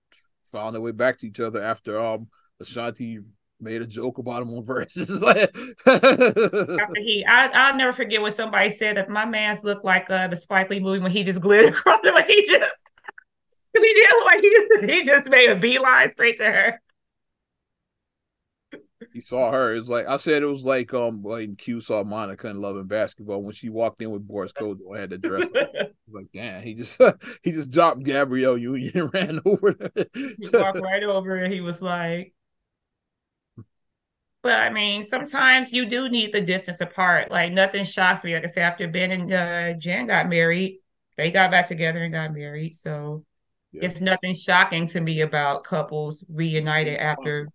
[0.52, 2.28] found their way back to each other after um
[2.60, 3.20] Ashanti
[3.60, 5.22] made a joke about him on Verzuz.
[5.86, 10.28] After he, I, I'll never forget when somebody said that my man's looked like uh,
[10.28, 12.24] the Spike Lee movie when he just glittered across the way.
[12.28, 12.92] He just,
[13.74, 16.80] he did like he, he just made a beeline straight to her.
[19.12, 19.74] He saw her.
[19.74, 20.42] It's like I said.
[20.42, 24.02] It was like um when Q saw Monica in Love and Basketball when she walked
[24.02, 25.48] in with Boris Kodjoe had to dress.
[26.08, 27.00] like damn, he just
[27.42, 29.76] he just dropped Gabrielle Union and ran over.
[30.14, 32.34] he walked right over and he was like,
[34.42, 37.30] but I mean, sometimes you do need the distance apart.
[37.30, 38.34] Like nothing shocks me.
[38.34, 40.78] Like I said, after Ben and uh, Jen got married,
[41.16, 42.74] they got back together and got married.
[42.74, 43.24] So
[43.72, 43.84] yeah.
[43.84, 47.52] it's nothing shocking to me about couples reunited after awesome.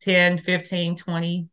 [0.00, 1.48] 10, 15, 20,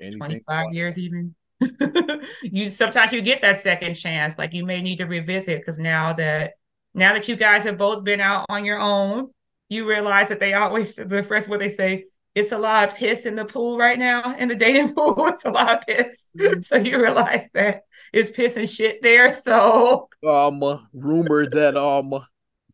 [0.00, 1.34] Anything 25 years even.
[2.42, 4.38] you sometimes you get that second chance.
[4.38, 6.54] Like you may need to revisit because now that
[6.94, 9.30] now that you guys have both been out on your own,
[9.68, 13.26] you realize that they always the first what they say, it's a lot of piss
[13.26, 15.14] in the pool right now in the dating pool.
[15.28, 16.30] It's a lot of piss.
[16.38, 16.60] Mm-hmm.
[16.60, 19.32] So you realize that it's piss and shit there.
[19.32, 22.24] So um uh, rumors that um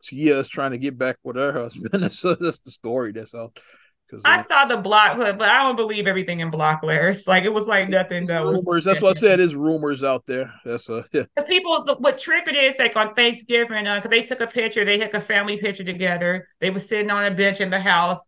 [0.02, 2.12] Tia is trying to get back with her husband.
[2.12, 3.58] so that's the story that's out.
[4.24, 7.28] I saw the block, but I don't believe everything in block letters.
[7.28, 8.64] Like it was like nothing that rumors.
[8.66, 8.84] was.
[8.84, 9.38] That's what I said.
[9.38, 10.52] Is rumors out there.
[10.64, 11.24] That's a yeah.
[11.46, 11.84] people.
[12.00, 14.84] What triggered is like on Thanksgiving because uh, they took a picture.
[14.84, 16.48] They took a family picture together.
[16.60, 18.20] They were sitting on a bench in the house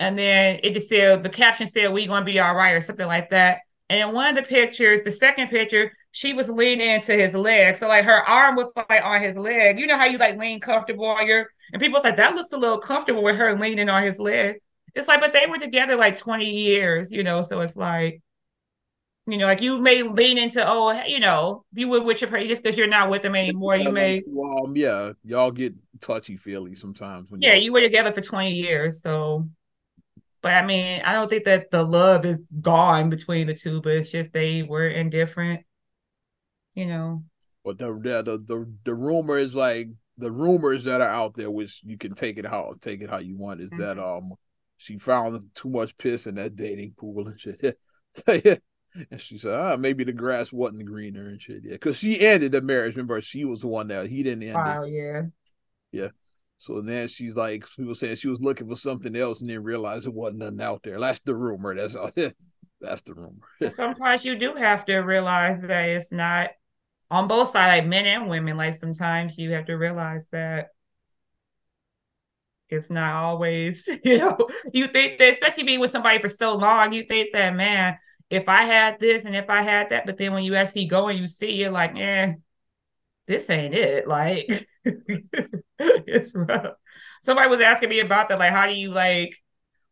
[0.00, 3.06] and then it just said the caption said we gonna be all right or something
[3.06, 3.60] like that.
[3.90, 7.76] And in one of the pictures, the second picture, she was leaning into his leg.
[7.76, 9.78] So like her arm was like on his leg.
[9.78, 12.58] You know how you like lean comfortable on your and people like, that looks a
[12.58, 14.56] little comfortable with her leaning on his leg.
[14.94, 17.42] It's like, but they were together like 20 years, you know.
[17.42, 18.22] So it's like,
[19.26, 22.62] you know, like you may lean into, oh, you know, you would with your just
[22.62, 23.76] because you're not with them anymore.
[23.76, 24.22] You may
[24.64, 27.30] um, yeah, y'all get touchy feely sometimes.
[27.30, 29.02] When Yeah, you were together for 20 years.
[29.02, 29.48] So
[30.42, 33.92] but I mean, I don't think that the love is gone between the two, but
[33.92, 35.64] it's just they were indifferent,
[36.74, 37.24] you know.
[37.64, 41.80] But the the the, the rumor is like the rumors that are out there, which
[41.84, 43.82] you can take it how take it how you want, is mm-hmm.
[43.82, 44.32] that um
[44.76, 47.78] she found too much piss in that dating pool and shit.
[49.10, 51.62] and she said, ah, maybe the grass wasn't greener and shit.
[51.64, 52.94] Yeah, because she ended the marriage.
[52.94, 54.54] Remember, she was the one that he didn't end.
[54.54, 54.92] Wow, it.
[54.92, 55.22] yeah,
[55.92, 56.08] yeah.
[56.58, 60.06] So then she's like, people saying she was looking for something else and then realized
[60.06, 60.98] it wasn't nothing out there.
[60.98, 61.74] That's the rumor.
[61.74, 62.10] That's all.
[62.80, 63.40] That's the rumor.
[63.70, 66.50] sometimes you do have to realize that it's not
[67.10, 68.56] on both sides, like men and women.
[68.56, 70.68] Like sometimes you have to realize that
[72.68, 74.36] it's not always, you know,
[74.72, 77.98] you think that, especially being with somebody for so long, you think that, man,
[78.30, 81.08] if I had this and if I had that, but then when you actually go
[81.08, 82.34] and you see, you're like, eh,
[83.26, 84.06] this ain't it.
[84.06, 84.68] Like,
[85.78, 86.74] it's rough.
[87.22, 88.38] Somebody was asking me about that.
[88.38, 89.36] Like, how do you like,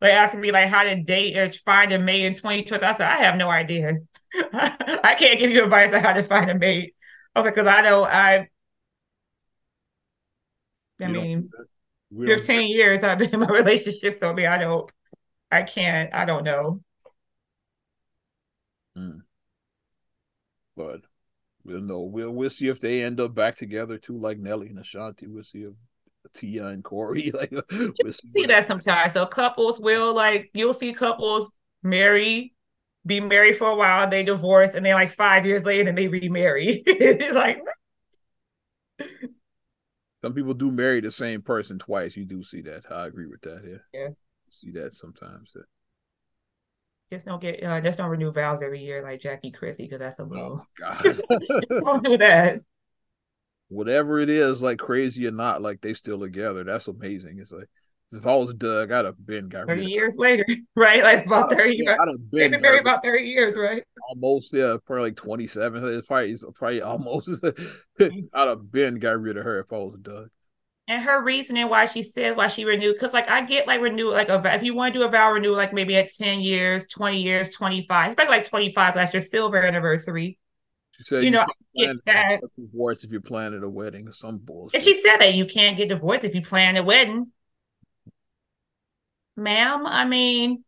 [0.01, 2.83] like asking me like how to date or find a mate in 2020?
[2.83, 3.97] I said, I have no idea.
[4.53, 6.95] I can't give you advice on how to find a mate.
[7.35, 8.47] I was like, because I don't, I,
[11.01, 11.49] I mean,
[12.25, 14.89] 15 years I've been in my relationship, so I mean, I don't,
[15.51, 16.81] I can't, I don't know.
[18.95, 19.19] Hmm.
[20.77, 21.01] But
[21.67, 21.99] we'll know.
[21.99, 25.27] We'll we'll see if they end up back together too, like Nelly and Ashanti.
[25.27, 25.73] We'll see if
[26.33, 29.13] Tia and Corey like we'll see, see that sometimes.
[29.13, 31.51] So couples will like you'll see couples
[31.83, 32.55] marry,
[33.05, 36.07] be married for a while, they divorce, and then like five years later, and they
[36.07, 36.83] remarry.
[37.33, 37.59] like
[40.23, 42.15] some people do marry the same person twice.
[42.15, 42.83] You do see that.
[42.91, 43.61] I agree with that.
[43.65, 43.77] Yeah.
[43.93, 44.07] Yeah.
[44.49, 45.53] See that sometimes.
[47.09, 50.19] Just don't get uh, just don't renew vows every year like Jackie Christie because that's
[50.19, 50.65] a oh, little.
[50.83, 51.21] Oh God.
[51.69, 52.59] don't do that.
[53.69, 56.63] Whatever it is, like crazy or not, like they still together.
[56.63, 57.39] That's amazing.
[57.41, 57.67] It's like
[58.11, 61.03] if I was Doug, I'd have been got 30 years later, right?
[61.03, 61.97] Like about 30 years.
[61.99, 63.83] I'd have been, been married about 30 years, right?
[64.09, 65.83] Almost, yeah, probably like 27.
[65.85, 67.43] It's probably, it's probably almost.
[67.99, 70.29] I'd have been got rid of her if I was Doug
[70.87, 74.11] and her reasoning why she said why she renewed because like i get like renew
[74.11, 76.87] like a if you want to do a vow renew like maybe at 10 years
[76.87, 80.37] 20 years 25 especially like 25 that's your silver anniversary.
[80.91, 81.45] She said you, you know
[81.75, 82.41] get that.
[82.57, 84.75] divorce if you're planning a wedding or some bullshit.
[84.75, 87.31] and she said that you can't get divorced if you plan a wedding.
[89.35, 90.63] Ma'am i mean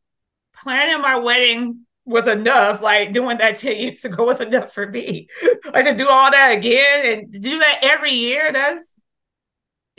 [0.54, 5.28] planning my wedding was enough like doing that 10 years ago was enough for me.
[5.72, 9.00] Like to do all that again and do that every year that's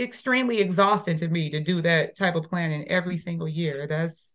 [0.01, 3.87] extremely exhausting to me to do that type of planning every single year.
[3.87, 4.35] That's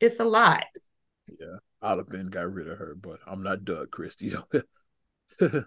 [0.00, 0.64] it's a lot.
[1.28, 4.34] Yeah, I'd have been got rid of her, but I'm not Doug Christie.
[5.40, 5.60] yeah.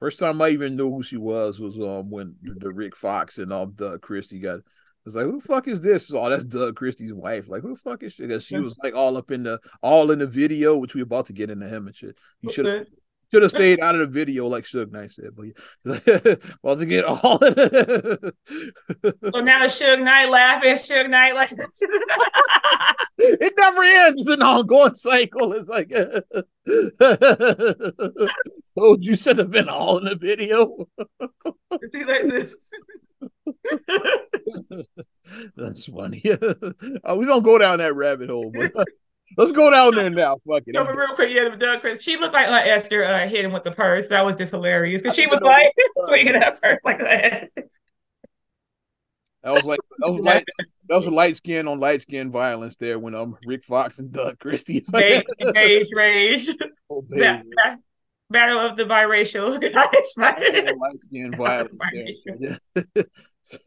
[0.00, 3.52] First time I even knew who she was was um when the Rick Fox and
[3.52, 4.60] um Doug Christie got
[5.04, 6.12] was like, who the fuck is this?
[6.12, 7.48] Oh, that's Doug Christie's wife.
[7.48, 8.26] Like, who the fuck is she?
[8.26, 11.26] Because she was like all up in the all in the video, which we about
[11.26, 12.16] to get into him and shit.
[12.40, 12.86] You should have
[13.32, 15.52] should have stayed out of the video, like Suge Knight said, but yeah.
[16.62, 17.50] about to get all so
[19.40, 21.52] now Suge Knight laughing, Suge Knight like
[23.18, 24.22] it never ends.
[24.22, 25.52] It's an ongoing cycle.
[25.52, 26.14] It's like told
[28.76, 30.86] oh, you should have been all in the video.
[31.80, 32.54] Is he like this?
[35.56, 36.22] That's funny.
[37.04, 38.72] oh, we don't go down that rabbit hole, but
[39.36, 40.38] let's go down there now.
[40.46, 40.74] Fuck it.
[40.74, 42.02] No, but real quick, yeah, Doug Chris.
[42.02, 44.08] She looked like uh, Esther uh, hit him with the purse.
[44.08, 45.72] That was just hilarious because she was like
[46.06, 47.50] swinging that purse like that.
[49.42, 50.44] That was like that was light
[50.88, 54.38] that was light skin on light skin violence there when um Rick Fox and Doug
[54.38, 54.84] Christie.
[54.92, 55.24] Rage,
[55.54, 56.48] rage, rage.
[56.88, 57.42] Oh, baby
[58.32, 61.76] battle of the biracial light skin violence.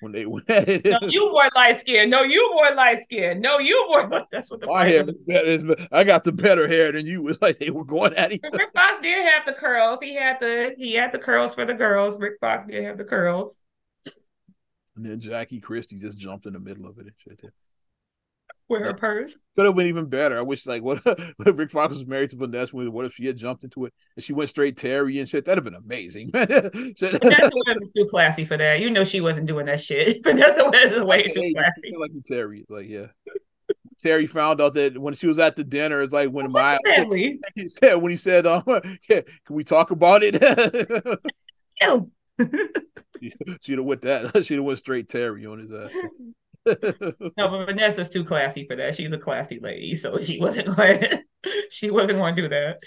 [0.00, 0.84] when they went at it.
[0.84, 2.10] No, you more light skin.
[2.10, 3.40] No, you more light skin.
[3.40, 4.08] No, you more.
[4.32, 5.86] That's what the my hair is better.
[5.92, 7.22] I got the better hair than you.
[7.22, 8.42] Was like they were going at each.
[8.52, 10.00] Rick Fox did have the curls.
[10.00, 12.18] He had the he had the curls for the girls.
[12.18, 13.58] Rick Fox did have the curls.
[14.96, 17.52] And then Jackie Christie just jumped in the middle of it and shit
[18.78, 19.36] her purse.
[19.56, 20.38] Could have been even better.
[20.38, 22.76] I wish like what, what Rick Fox was married to Vanessa.
[22.76, 25.44] What if she had jumped into it and she went straight Terry and shit?
[25.44, 26.30] That'd have been amazing.
[26.32, 28.80] Vanessa was too classy for that.
[28.80, 30.22] You know she wasn't doing that shit.
[30.24, 31.96] Vanessa was way too classy.
[31.98, 33.06] Like Terry, like yeah.
[34.00, 36.78] Terry found out that when she was at the dinner, it's like when my
[37.54, 40.40] he said when he said, um, yeah, can we talk about it?
[41.82, 42.10] Ew.
[43.60, 44.46] she'd have went that.
[44.46, 45.92] She'd have went straight Terry on his ass
[46.66, 46.74] no,
[47.36, 48.94] but Vanessa's too classy for that.
[48.94, 51.04] She's a classy lady, so she wasn't going.
[51.70, 52.80] she wasn't going to do that.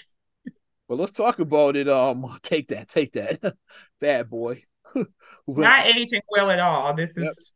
[0.88, 1.88] Well, let's talk about it.
[1.88, 3.56] Um, take that, take that,
[4.00, 4.64] bad boy.
[5.46, 6.94] Not aging well at all.
[6.94, 7.52] This is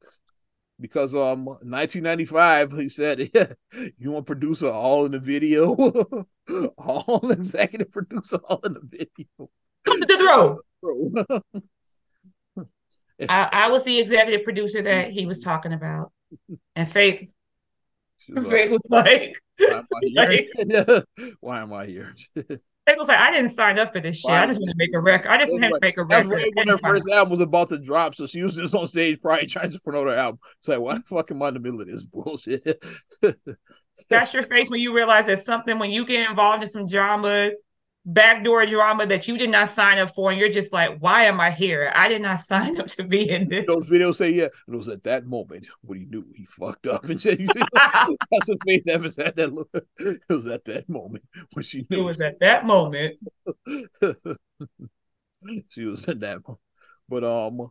[0.00, 0.10] yep.
[0.80, 2.72] because um, 1995.
[2.72, 3.52] He said, "Yeah,
[3.98, 5.74] you want producer all in the video,
[6.78, 9.50] all executive producer all in the video."
[9.84, 11.62] Come to the throw.
[13.28, 16.12] I, I, was the executive producer that he was talking about,
[16.76, 17.30] and Faith,
[18.26, 19.40] Faith was like,
[21.40, 24.30] "Why am I here?" Faith was like, "I didn't sign up for this shit.
[24.30, 25.28] I just want to make a record.
[25.28, 27.78] I just want to make a record." Right when her first album was about to
[27.78, 30.38] drop, so she was just on stage, probably trying to promote her album.
[30.60, 32.82] It's like, why the fuck am I in the middle of this bullshit?
[34.08, 37.50] That's your face when you realize that something when you get involved in some drama
[38.08, 41.40] backdoor drama that you did not sign up for, and you're just like, why am
[41.40, 41.92] I here?
[41.94, 43.66] I did not sign up to be in this.
[43.66, 47.04] Those videos say, yeah, it was at that moment when he knew he fucked up
[47.08, 49.52] and see, that's what Faith never said that.
[49.52, 49.68] Look,
[49.98, 52.00] it was at that moment when she knew.
[52.00, 53.16] It was at that moment.
[55.68, 56.60] she was at that moment,
[57.08, 57.70] but um.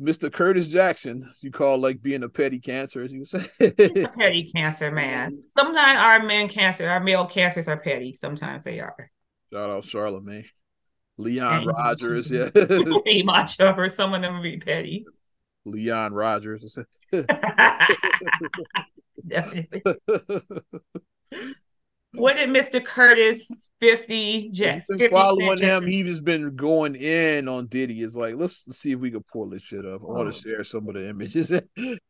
[0.00, 0.32] Mr.
[0.32, 3.46] Curtis Jackson, you call like being a petty cancer, as you say.
[3.70, 5.40] petty cancer, man.
[5.42, 8.12] Sometimes our men cancer, our male cancers are petty.
[8.12, 9.10] Sometimes they are.
[9.52, 10.46] Shout out Charlemagne.
[11.16, 12.50] Leon Rogers, yeah.
[13.04, 15.06] hey, macho, or some of them would be petty.
[15.64, 16.76] Leon Rogers.
[22.14, 22.84] What did Mr.
[22.84, 24.86] Curtis 50 Jets?
[25.10, 28.02] following him, he's been going in on Diddy.
[28.02, 30.02] Is like, let's see if we can pull this shit up.
[30.02, 30.42] I want to oh.
[30.42, 31.52] share some of the images.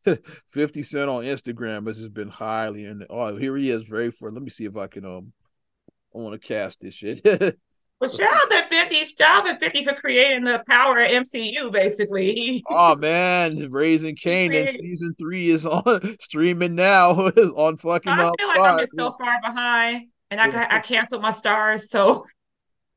[0.51, 4.31] 50 Cent on Instagram has just been highly and oh here he is very for
[4.31, 5.33] let me see if I can um
[6.15, 7.21] I want to cast this shit.
[8.01, 11.71] Well, shout out to 50, shout out to 50 for creating the power of MCU,
[11.71, 12.61] basically.
[12.69, 18.11] oh man, Raising Kanan season three is on streaming now on fucking.
[18.11, 22.25] I feel like I'm just so far behind, and I I canceled my Starz, so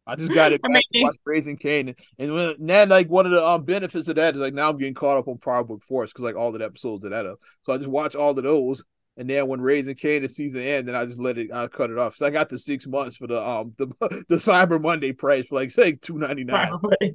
[0.04, 3.08] I just got it back I mean, to watch Raising Kane, and when, then like
[3.08, 5.38] one of the um benefits of that is like now I'm getting caught up on
[5.38, 8.16] Power Book Force because like all the episodes of that up, so I just watch
[8.16, 8.82] all of those
[9.18, 11.98] and then when Raising Kanan season end, then I just let it I cut it
[11.98, 12.14] off.
[12.14, 13.88] So I got the six months for the um the
[14.28, 16.70] the Cyber Monday price for like say two ninety nine.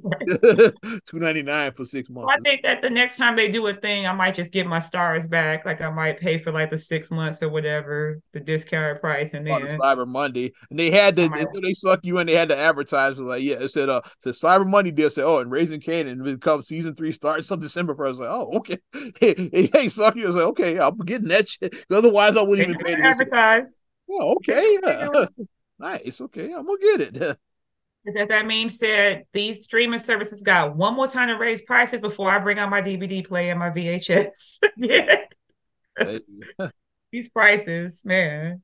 [1.06, 2.26] two ninety nine for six months.
[2.26, 4.66] Well, I think that the next time they do a thing, I might just get
[4.66, 5.64] my Starz back.
[5.64, 9.46] Like I might pay for like the six months or whatever, the discounted price, and
[9.46, 10.52] then the Cyber Monday.
[10.68, 13.56] And they had the they, they suck you in, they had to advertise like, yeah,
[13.60, 17.12] it said uh the Cyber Monday deal said, Oh, and Raising Kanan become season three
[17.12, 18.20] starts on December first.
[18.20, 18.78] Like, oh, okay.
[19.20, 20.24] Hey, hey, suck you.
[20.24, 21.74] I was like, okay, I'm getting that shit.
[21.94, 23.80] Otherwise, I wouldn't even pay to advertise.
[24.10, 24.78] Oh, okay.
[24.82, 25.26] Yeah.
[25.78, 26.20] nice.
[26.20, 27.38] Okay, I'm gonna get it.
[28.18, 32.30] As that meme said, these streaming services got one more time to raise prices before
[32.30, 34.58] I bring out my DVD player and my VHS.
[34.76, 36.68] yeah.
[37.10, 38.62] these prices, man.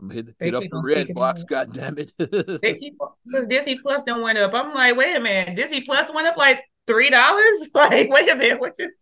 [0.00, 1.46] I'm gonna hit, hit up the Redbox.
[1.46, 2.12] God damn it!
[2.62, 4.54] they keep because Disney Plus don't went up.
[4.54, 7.68] I'm like, wait a minute, Disney Plus went up like three dollars.
[7.74, 8.94] Like, wait a minute, what just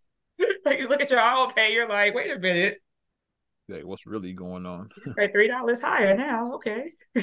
[0.66, 2.82] like you look at your auto pay, you're like, wait a minute
[3.68, 4.88] like what's really going on?
[5.16, 6.54] Like three dollars higher now.
[6.54, 6.92] Okay.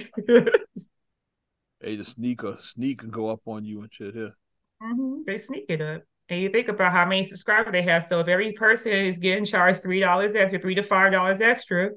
[1.82, 4.16] hey, sneak a sneak and go up on you and shit.
[4.16, 4.30] Yeah.
[4.82, 5.22] Mm-hmm.
[5.26, 6.04] They sneak it up.
[6.30, 8.04] And you think about how many subscribers they have.
[8.04, 11.92] So if every person is getting charged three dollars extra, three to five dollars extra,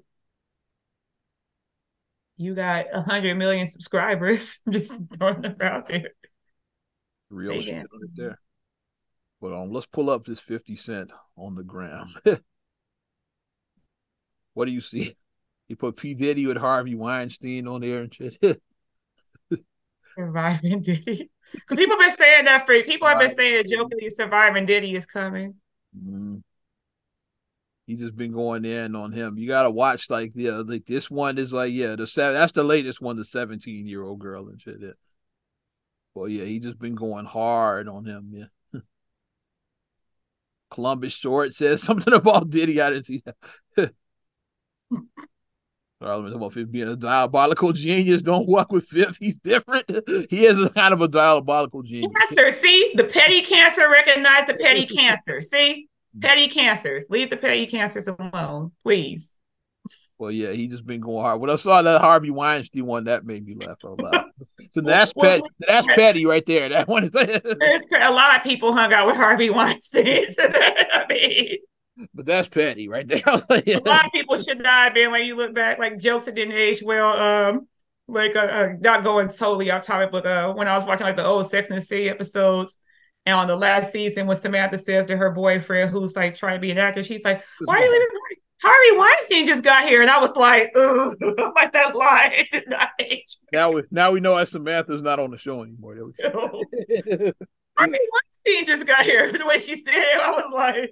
[2.36, 4.60] you got a hundred million subscribers.
[4.70, 6.10] just throwing them out there.
[7.30, 8.38] Real shit right there.
[9.40, 12.14] But um, let's pull up this fifty cent on the gram.
[14.58, 15.14] What do you see?
[15.68, 18.36] He put P Diddy with Harvey Weinstein on there and shit.
[20.16, 21.30] Surviving Diddy.
[21.68, 25.54] People have been saying that for people have been saying jokingly surviving Diddy is coming.
[25.96, 26.38] Mm-hmm.
[27.86, 29.38] He just been going in on him.
[29.38, 32.64] You gotta watch like yeah, like this one is like yeah, the seven that's the
[32.64, 34.78] latest one, the 17 year old girl and shit.
[34.80, 34.90] Yeah.
[36.14, 38.30] Well, yeah, he just been going hard on him.
[38.32, 38.80] Yeah.
[40.72, 42.80] Columbus Short says something about Diddy.
[42.80, 43.22] I didn't see
[43.76, 43.94] that.
[46.00, 48.22] About Fifth being a diabolical genius.
[48.22, 49.18] Don't walk with Fifth.
[49.20, 49.84] He's different.
[50.30, 52.12] He is a kind of a diabolical genius.
[52.18, 52.50] Cancer.
[52.52, 55.40] See, the petty cancer recognize the petty cancer.
[55.40, 56.22] See, mm.
[56.22, 57.06] petty cancers.
[57.10, 59.38] Leave the petty cancers alone, please.
[60.18, 61.40] Well, yeah, he just been going hard.
[61.40, 64.26] When I saw that Harvey Weinstein one, that made me laugh a lot.
[64.72, 65.42] So that's petty.
[65.66, 66.68] That's petty right there.
[66.68, 67.08] That one.
[67.10, 70.26] There's a lot of people hung out with Harvey Weinstein.
[70.38, 71.56] I mean,
[72.14, 73.22] but that's petty right there.
[73.26, 75.10] a lot of people should die, man.
[75.10, 77.16] Like you look back, like jokes that didn't age well.
[77.16, 77.68] Um,
[78.06, 81.16] like uh, uh not going totally off topic, but uh, when I was watching like
[81.16, 82.78] the old Sex and the City episodes,
[83.26, 86.60] and on the last season, when Samantha says to her boyfriend, who's like trying to
[86.60, 88.08] be an actor, she's like, "Why are you leaving?"
[88.60, 91.14] Harvey Weinstein just got here, and I was like, "Ooh,
[91.54, 95.30] like that line did not age." Now we now we know that Samantha's not on
[95.30, 95.96] the show anymore.
[96.24, 97.34] Harvey
[97.76, 99.30] Weinstein just got here.
[99.30, 100.90] The way she said, it, I was like.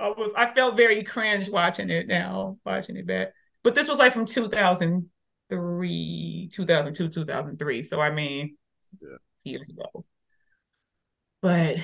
[0.00, 3.32] I was I felt very cringe watching it now, watching it back.
[3.62, 7.82] But this was like from 2003, 2002, 2003.
[7.82, 8.56] So I mean,
[9.00, 9.16] yeah.
[9.44, 10.04] years ago.
[11.40, 11.76] But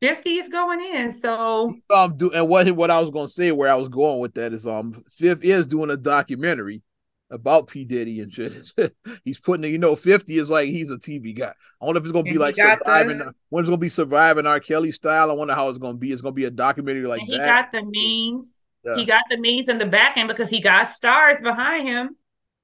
[0.00, 1.12] 50 is going in.
[1.12, 4.34] So um do and what what I was gonna say where I was going with
[4.34, 6.82] that is um Fifth is doing a documentary
[7.30, 8.54] about P Diddy and shit.
[9.24, 11.52] he's putting it, you know, 50 is like he's a TV guy.
[11.80, 14.46] I wonder if it's gonna and be like surviving the, when it's gonna be surviving
[14.46, 14.60] R.
[14.60, 15.30] Kelly style.
[15.30, 16.12] I wonder how it's gonna be.
[16.12, 17.42] It's gonna be a documentary like he that.
[17.42, 18.66] He got the means.
[18.84, 18.96] Yeah.
[18.96, 22.16] He got the means in the back end because he got Starz behind him.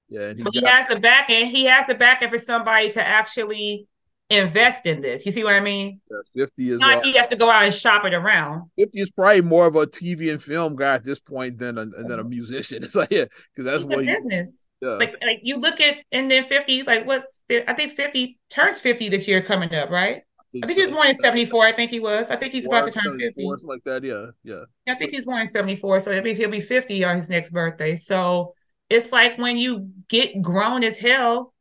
[0.09, 1.51] Yeah, so he, got, has the back end.
[1.51, 3.89] He has the back end for somebody to actually
[4.33, 5.27] invest in this.
[5.27, 6.01] You see what I mean?
[6.11, 8.71] Yeah, 50 is not he has to go out and shop it around.
[8.79, 11.87] 50 is probably more of a TV and film guy at this point than a
[11.87, 12.83] than a musician.
[12.85, 14.67] It's like yeah, because that's He's what he, business.
[14.81, 14.91] Yeah.
[14.91, 19.09] Like like you look at and then 50, like what's I think 50 turns 50
[19.09, 20.23] this year coming up, right?
[20.63, 21.65] I think he was born in 74.
[21.65, 22.31] I think he was.
[22.31, 23.43] I think he's about to turn 50.
[23.43, 24.05] Something like that.
[24.05, 24.27] Yeah.
[24.45, 24.65] Yeah.
[24.87, 26.01] I think he's born in 74.
[26.01, 27.97] So that means he'll be 50 on his next birthday.
[27.97, 28.53] So
[28.91, 31.55] it's like when you get grown as hell,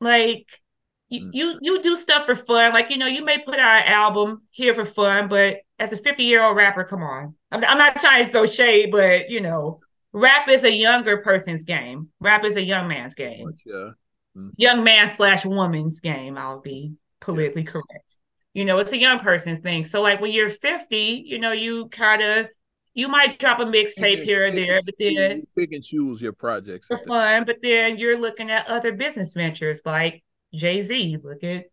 [0.00, 0.46] like
[1.12, 1.30] you, mm.
[1.32, 2.72] you you do stuff for fun.
[2.72, 5.96] Like, you know, you may put out an album here for fun, but as a
[5.96, 7.34] 50 year old rapper, come on.
[7.50, 9.80] I'm, I'm not trying to throw shade, but you know,
[10.12, 12.08] rap is a younger person's game.
[12.18, 13.52] Rap is a young man's game.
[13.66, 13.90] Yeah.
[14.36, 14.52] Mm.
[14.56, 16.38] Young man slash woman's game.
[16.38, 17.70] I'll be politically yeah.
[17.70, 18.16] correct.
[18.54, 19.84] You know, it's a young person's thing.
[19.84, 22.48] So like when you're 50, you know, you kind of
[22.94, 26.86] you might drop a mixtape here or there, but then pick and choose your projects
[26.86, 27.44] for fun.
[27.44, 30.22] But then you're looking at other business ventures like
[30.54, 31.18] Jay Z.
[31.22, 31.66] Look at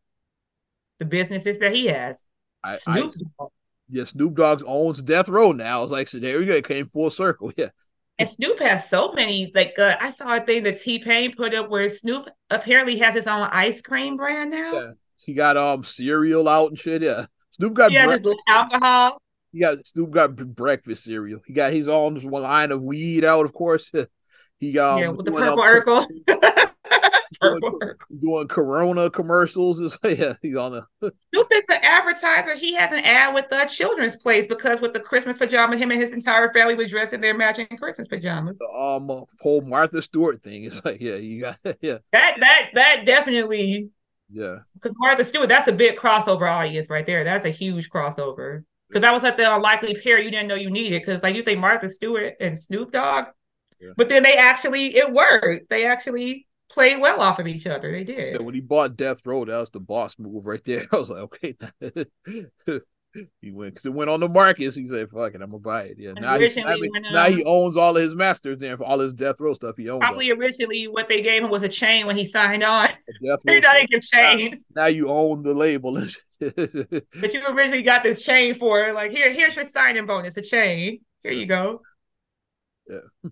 [1.00, 2.26] the businesses that he has.
[2.64, 3.46] I, Snoop I,
[3.90, 5.80] Yeah, Snoop Dogg owns Death Row now.
[5.80, 6.56] I was like, so there we go.
[6.56, 7.52] It came full circle.
[7.58, 7.70] Yeah.
[8.18, 9.50] And Snoop has so many.
[9.56, 13.16] Like uh, I saw a thing that T Pain put up where Snoop apparently has
[13.16, 14.74] his own ice cream brand now.
[14.74, 14.92] Yeah.
[15.16, 17.02] He got um cereal out and shit.
[17.02, 17.28] Yeah.
[17.52, 17.94] Snoop got
[18.48, 19.22] alcohol.
[19.54, 21.40] He got Snoop got breakfast cereal.
[21.46, 23.90] He got his own one line of weed out, of course.
[24.60, 26.66] he got um, yeah, with the purple Urkel.
[27.42, 27.72] doing,
[28.22, 29.80] doing, Corona commercials.
[29.80, 32.56] It's, yeah, he's on the Snoop is an advertiser.
[32.56, 36.00] He has an ad with the children's place because with the Christmas pajama, him and
[36.00, 38.58] his entire family was dressed in their matching Christmas pajamas.
[38.58, 40.64] The um whole Martha Stewart thing.
[40.64, 41.98] It's like, yeah, you got yeah.
[42.12, 43.92] That that that definitely
[44.32, 44.60] yeah.
[44.76, 47.24] Because Martha Stewart, that's a big crossover audience right there.
[47.24, 48.64] That's a huge crossover.
[48.88, 51.02] Because that was like the unlikely pair you didn't know you needed.
[51.02, 53.26] Because like you think Martha Stewart and Snoop Dogg,
[53.80, 53.92] yeah.
[53.96, 55.70] but then they actually it worked.
[55.70, 57.91] They actually played well off of each other.
[57.91, 58.36] They did.
[58.36, 60.88] Yeah, when he bought Death Row, that was the boss move right there.
[60.91, 61.55] I was like, okay.
[63.41, 64.74] he went because it went on the market.
[64.74, 67.30] He said, "Fuck it, I'm gonna buy it." Yeah, now, he, I mean, when, now
[67.30, 68.59] he um, owns all of his masters.
[68.59, 69.99] Then for all his death row stuff, he owns.
[69.99, 72.88] Probably originally what they gave him was a chain when he signed on.
[73.26, 74.65] Death row they give chains.
[74.76, 75.99] Now, now, you own the label.
[76.39, 79.34] but you originally got this chain for like here.
[79.34, 80.99] Here's your signing bonus, a chain.
[81.24, 81.82] Here you go.
[82.89, 83.30] Yeah.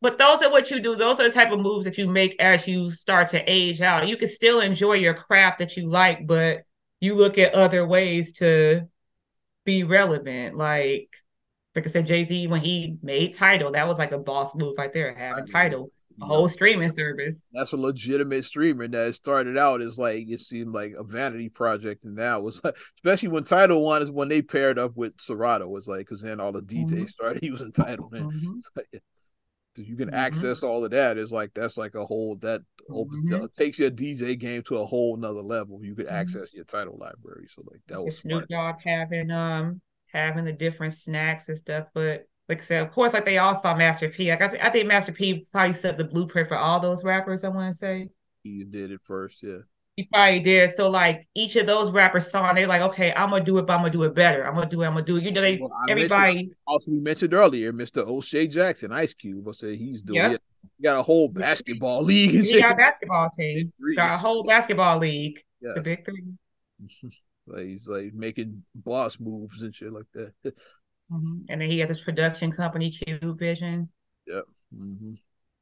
[0.00, 0.94] But those are what you do.
[0.94, 4.06] Those are the type of moves that you make as you start to age out.
[4.06, 6.62] You can still enjoy your craft that you like, but
[7.00, 8.88] you look at other ways to
[9.64, 10.56] be relevant.
[10.56, 11.08] Like,
[11.74, 14.74] like I said, Jay Z when he made Tidal, that was like a boss move
[14.78, 15.90] right there, having Tidal,
[16.22, 17.48] a whole streaming service.
[17.52, 22.04] That's a legitimate streamer that started out as like it seemed like a vanity project,
[22.04, 25.66] and now was like, especially when Tidal One is when they paired up with Serato
[25.66, 27.06] was like, because then all the DJs mm-hmm.
[27.06, 28.30] started using Tidal, man.
[28.30, 28.98] Mm-hmm
[29.86, 30.16] you can mm-hmm.
[30.16, 33.44] access all of that is like that's like a whole that opens, mm-hmm.
[33.44, 35.80] uh, takes your DJ game to a whole nother level.
[35.82, 36.14] You could mm-hmm.
[36.14, 37.48] access your Tidal library.
[37.54, 39.80] So like that was Snoop Dogg having um
[40.12, 43.54] having the different snacks and stuff, but like I said, of course, like they all
[43.54, 44.30] saw Master P.
[44.30, 47.44] Like I, th- I think Master P probably set the blueprint for all those rappers.
[47.44, 48.08] I want to say
[48.42, 49.58] he did it first, yeah.
[49.98, 50.70] He probably did.
[50.70, 53.66] So like each of those rappers saw, and they're like, okay, I'm gonna do it,
[53.66, 54.46] but I'm gonna do it better.
[54.46, 54.86] I'm gonna do it.
[54.86, 55.24] I'm gonna do it.
[55.24, 56.52] You know, they well, everybody.
[56.68, 58.06] Also, we mentioned earlier, Mr.
[58.06, 59.48] O'Shea Jackson, Ice Cube.
[59.48, 60.32] I said he's doing yep.
[60.34, 60.42] it.
[60.76, 62.32] He got a whole basketball league.
[62.36, 63.72] And he got a basketball team.
[63.96, 65.42] Got a whole basketball league.
[65.60, 65.74] Yes.
[65.74, 66.22] The big three.
[67.48, 70.32] like he's like making boss moves and shit like that.
[70.44, 71.38] mm-hmm.
[71.48, 73.88] And then he has his production company, Cube Vision.
[74.28, 74.42] Yeah.
[74.72, 75.14] Mm-hmm.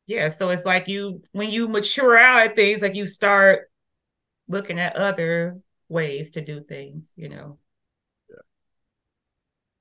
[0.07, 0.28] Yeah.
[0.28, 3.70] So it's like you when you mature out at things, like you start
[4.49, 7.59] looking at other ways to do things, you know.
[8.28, 8.36] Yeah.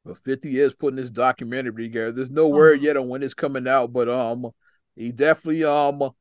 [0.04, 2.12] Well, 50 is putting this documentary together.
[2.12, 2.56] There's no uh-huh.
[2.56, 4.50] word yet on when it's coming out, but um
[4.96, 6.12] he definitely um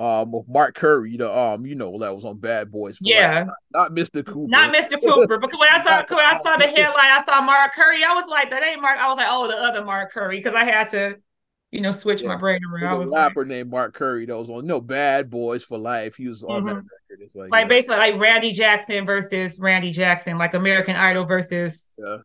[0.00, 2.98] um Mark Curry, the um, you know, that was on Bad Boys.
[3.00, 4.24] yeah, not, not, Mr.
[4.24, 4.48] Cooper.
[4.48, 5.00] Not Mr.
[5.00, 5.38] Cooper.
[5.38, 8.04] Because when I saw when I saw the headline, I saw Mark Curry.
[8.04, 8.98] I was like, that ain't Mark.
[8.98, 11.18] I was like, oh, the other Mark Curry, because I had to
[11.70, 12.28] you know, switch yeah.
[12.28, 12.86] my brain around.
[12.86, 15.78] I was a rapper like, named Mark Curry that was on no Bad Boys for
[15.78, 16.16] Life.
[16.16, 16.66] He was on mm-hmm.
[16.68, 17.20] that record.
[17.20, 17.68] It's like, like yeah.
[17.68, 22.18] basically like Randy Jackson versus Randy Jackson, like American Idol versus yeah.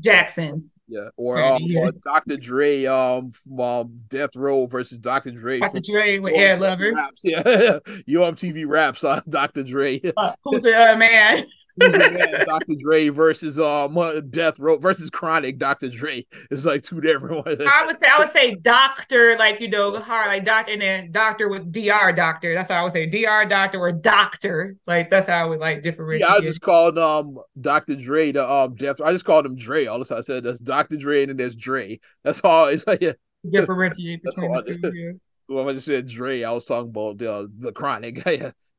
[0.00, 0.82] Jackson's.
[0.86, 2.36] Yeah, or um, uh, Dr.
[2.36, 5.30] Dre, um, um, Death Row versus Dr.
[5.30, 5.60] Dre.
[5.60, 5.80] Dr.
[5.80, 6.92] Dre with Ed Lover.
[6.94, 7.22] Raps.
[7.24, 8.30] Yeah, Yo!
[8.30, 9.62] MTV raps on Dr.
[9.62, 10.02] Dre.
[10.16, 11.44] Uh, who's the other man?
[12.46, 12.74] Dr.
[12.78, 13.98] Dre versus um
[14.30, 15.88] Death Row versus Chronic Dr.
[15.88, 16.24] Dre.
[16.50, 17.60] is like two different ones.
[17.60, 21.10] I would say I would say Doctor, like you know, hard like Doctor, and then
[21.10, 22.12] Doctor with Dr.
[22.12, 22.54] Doctor.
[22.54, 23.48] That's how I would say Dr.
[23.48, 24.76] Doctor or Doctor.
[24.86, 26.28] Like that's how I would like differentiate.
[26.28, 27.96] Yeah, I just called um Dr.
[27.96, 29.00] Dre the um Death.
[29.00, 29.86] I just called him Dre.
[29.86, 30.96] All the time I said that's Dr.
[30.96, 31.98] Dre and then there's Dre.
[32.22, 32.68] That's all.
[32.74, 33.12] It's like yeah.
[33.50, 35.20] Differentiate between the two.
[35.48, 38.24] Well, I just said Dre, I was talking about the the Chronic.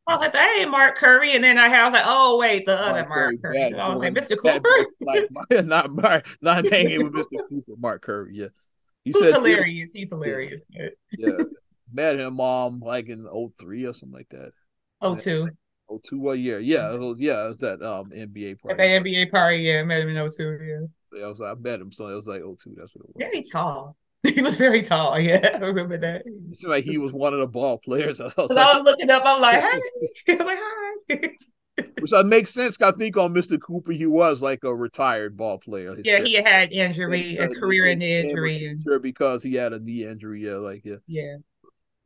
[0.07, 0.13] Yeah.
[0.13, 1.35] I was like, hey, Mark Curry.
[1.35, 3.37] And then I, was like, oh, wait, the other Mark, Curry.
[3.37, 3.73] Curry.
[3.73, 4.37] I was like, Mr.
[4.37, 4.85] Cooper?
[5.01, 5.29] like,
[5.65, 7.39] not Mark, not hanging with Mr.
[7.49, 8.31] Cooper, Mark Curry.
[8.35, 8.47] Yeah.
[9.03, 9.91] He Who's said, hilarious.
[9.93, 10.61] He's hilarious.
[10.69, 10.89] Yeah.
[11.17, 11.43] yeah.
[11.93, 13.27] Met him um like in
[13.59, 14.51] 03 or something like that.
[15.01, 15.49] 02.
[15.87, 16.59] Oh, two what year?
[16.59, 18.83] Yeah, it was, yeah, it was that um NBA party.
[18.83, 21.23] At the NBA party, yeah, met him in 02, yeah.
[21.23, 23.15] I was I met him, so it was like 02, that's what it was.
[23.17, 23.95] Very tall.
[24.35, 25.51] He was very tall, yeah.
[25.53, 26.23] I remember that.
[26.49, 28.19] It's like he was one of the ball players.
[28.21, 31.29] I was, like, I was looking up, I'm like, hey, I'm like, hi.
[31.99, 32.81] Which uh, makes sense.
[32.81, 33.59] I think on Mr.
[33.61, 35.93] Cooper, he was like a retired ball player.
[35.93, 40.05] His yeah, he had injury, a career in the injury, because he had a knee
[40.05, 40.45] injury.
[40.45, 41.35] Yeah, like yeah, yeah.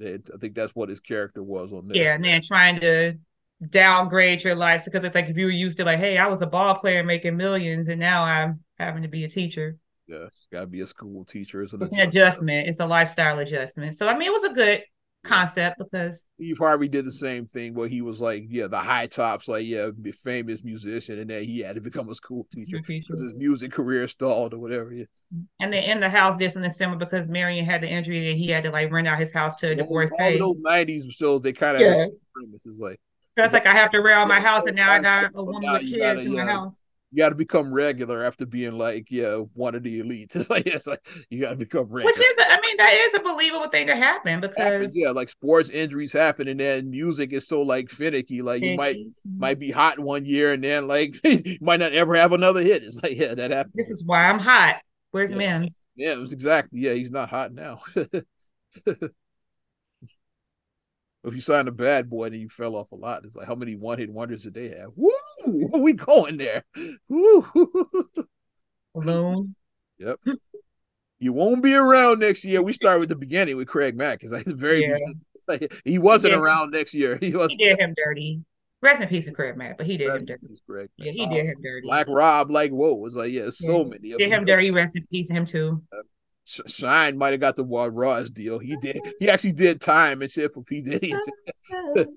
[0.02, 1.98] I think that's what his character was on there.
[1.98, 3.14] Yeah, and then trying to
[3.70, 6.42] downgrade your life because it's like if you were used to like, hey, I was
[6.42, 9.78] a ball player making millions, and now I'm having to be a teacher.
[10.10, 11.62] Yeah, it's got to be a school teacher.
[11.62, 12.68] It's an, it's an adjustment.
[12.68, 13.96] It's a lifestyle adjustment.
[13.96, 14.84] So I mean, it was a good
[15.24, 19.06] concept because he probably did the same thing where he was like, yeah, the high
[19.06, 19.90] tops, like yeah,
[20.24, 24.08] famous musician, and then he had to become a school teacher because his music career
[24.08, 24.92] stalled or whatever.
[24.92, 25.06] Yeah.
[25.60, 28.48] And then in the house this and similar because Marion had the injury that he
[28.48, 30.10] had to like rent out his house to a divorce.
[30.20, 32.08] All those nineties shows they kind of yeah.
[32.34, 33.00] premises like
[33.36, 35.72] that's like I have to rent out my house and now I got a woman
[35.72, 36.80] with kids gotta, in my house
[37.12, 40.36] you got to become regular after being like yeah one of the elites.
[40.40, 42.06] It's like it's like you got to become regular.
[42.06, 45.30] Which is, a, I mean, that is a believable thing to happen because yeah, like
[45.30, 48.42] sports injuries happen, and then music is so like finicky.
[48.42, 52.16] Like you might might be hot one year, and then like you might not ever
[52.16, 52.84] have another hit.
[52.84, 53.76] It's like yeah, that happens.
[53.76, 54.78] This is why I'm hot.
[55.12, 55.38] Where's yeah.
[55.38, 55.88] Mims?
[55.96, 56.80] Yeah, it was exactly.
[56.80, 57.80] Yeah, he's not hot now.
[61.24, 63.26] if you signed a bad boy, then you fell off a lot.
[63.26, 64.92] It's like how many one hit wonders did they have?
[64.96, 65.59] Woo!
[65.80, 66.64] We going there.
[68.96, 69.56] Alone.
[69.98, 70.20] Yep.
[71.20, 72.62] You won't be around next year.
[72.62, 74.98] We start with the beginning with Craig Mack because like the very yeah.
[75.48, 77.18] like, he wasn't he around next year.
[77.22, 77.52] He was.
[77.52, 78.42] He did him dirty.
[78.82, 80.48] Rest in peace of Craig Mack, but he did rest him dirty.
[80.66, 81.86] Craig, yeah, he did him dirty.
[81.86, 83.84] Black Rob, like whoa, was like yeah, so yeah.
[83.84, 84.14] many.
[84.18, 84.72] Did him dirty.
[84.72, 85.84] Rest in peace, him too.
[85.92, 86.02] Uh,
[86.68, 88.58] Shyne might have got the Ward Ross deal.
[88.58, 89.00] He did.
[89.20, 91.14] He actually did time and shit for P Diddy.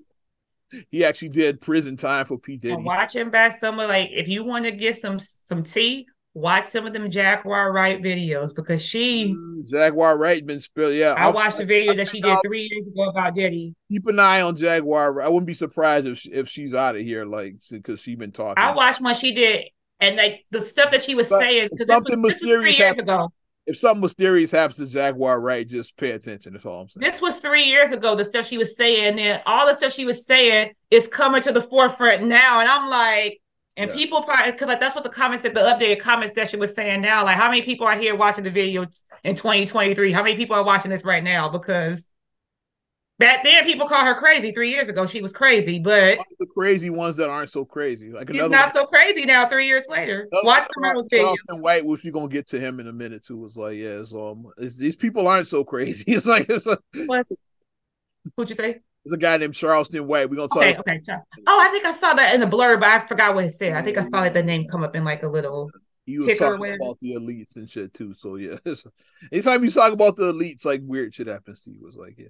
[0.91, 2.81] he actually did prison time for P Diddy.
[2.81, 6.85] Watching back some of like if you want to get some some tea, watch some
[6.85, 10.93] of them Jaguar Wright videos because she mm, Jaguar Wright been spilled.
[10.93, 13.75] Yeah, I watched the video I, that she did three years ago about Diddy.
[13.91, 15.21] Keep an eye on Jaguar.
[15.21, 18.63] I wouldn't be surprised if if she's out of here, like because she been talking.
[18.63, 19.65] I watched when she did,
[19.99, 22.97] and like the stuff that she was but saying because something was, mysterious three years
[22.97, 23.31] ago
[23.65, 26.53] if something mysterious happens to Jaguar Wright, just pay attention.
[26.53, 27.09] That's all I'm saying.
[27.09, 29.93] This was three years ago, the stuff she was saying, and then all the stuff
[29.93, 32.59] she was saying is coming to the forefront now.
[32.59, 33.39] And I'm like,
[33.75, 33.95] and yeah.
[33.95, 37.01] people probably because like that's what the comments at the updated comment section was saying
[37.01, 37.23] now.
[37.23, 38.85] Like, how many people are here watching the video
[39.23, 40.11] in 2023?
[40.11, 41.49] How many people are watching this right now?
[41.49, 42.09] Because
[43.23, 44.51] Back then, people call her crazy.
[44.51, 48.29] Three years ago, she was crazy, but the crazy ones that aren't so crazy, like
[48.29, 48.73] he's not one.
[48.73, 49.47] so crazy now.
[49.47, 52.89] Three years later, watch the Charles, Charles White, which we're gonna get to him in
[52.89, 53.37] a minute too.
[53.37, 56.03] Was like, yeah, it's, um, it's, these people aren't so crazy.
[56.13, 57.31] It's like, it's a, what's
[58.35, 58.81] what'd you say?
[59.05, 60.29] There's a guy named Charleston White.
[60.29, 60.79] We're gonna talk.
[60.79, 61.15] Okay, okay.
[61.47, 63.73] Oh, I think I saw that in the blurb, but I forgot what it said.
[63.73, 65.71] I think I saw like the name come up in like a little.
[66.05, 68.13] He was talking about the elites and shit too.
[68.15, 68.57] So yeah,
[69.31, 71.79] anytime you talk about the elites, like weird shit happens to you.
[71.81, 72.27] Was like yeah.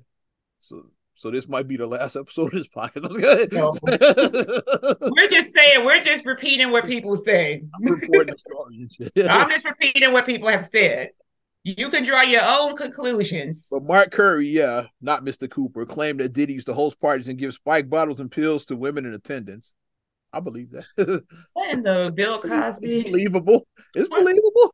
[0.64, 0.86] So
[1.16, 3.52] so this might be the last episode of this podcast.
[3.52, 3.74] No.
[5.12, 7.64] we're just saying, we're just repeating what people say.
[7.76, 8.36] I'm reporting.
[9.30, 11.10] I'm just repeating what people have said.
[11.66, 13.68] You can draw your own conclusions.
[13.72, 15.50] But Mark Curry, yeah, not Mr.
[15.50, 18.76] Cooper, claimed that Diddy used to host parties and give spike bottles and pills to
[18.76, 19.74] women in attendance.
[20.34, 21.24] I believe that.
[21.56, 23.00] and the Bill Cosby.
[23.00, 23.66] It's believable.
[23.96, 24.73] It's believable.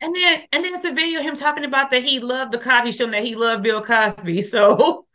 [0.00, 2.58] And then and then it's a video of him talking about that he loved the
[2.58, 4.42] Cosby show and that he loved Bill Cosby.
[4.48, 5.06] So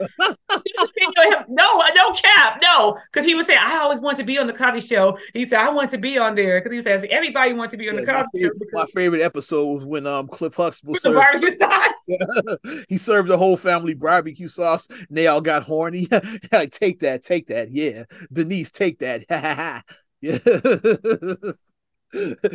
[1.50, 2.98] no, no cap, no.
[3.12, 5.18] Because he was saying, I always want to be on the Cosby show.
[5.34, 6.60] He said, I want to be on there.
[6.60, 8.50] Because he says everybody wants to be on yeah, the Cosby show.
[8.74, 12.86] My favorite episode was when um Cliff Huxtable served barbecue sauce.
[12.90, 14.88] he served the whole family barbecue sauce.
[14.90, 16.08] And they all got horny.
[16.52, 17.72] like, take that, take that.
[17.72, 18.04] Yeah.
[18.32, 19.24] Denise, take that.
[20.22, 20.38] yeah.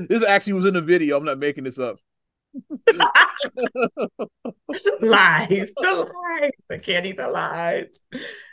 [0.09, 1.17] this actually was in the video.
[1.17, 1.99] I'm not making this up.
[5.01, 6.51] Lies, the lies.
[6.71, 7.87] I can't eat the lies.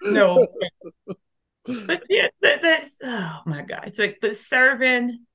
[0.03, 0.47] No,
[1.65, 5.25] but yeah, that, that's oh my gosh, like but serving.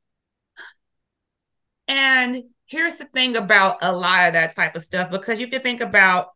[1.88, 5.52] And here's the thing about a lot of that type of stuff because you have
[5.52, 6.28] to think about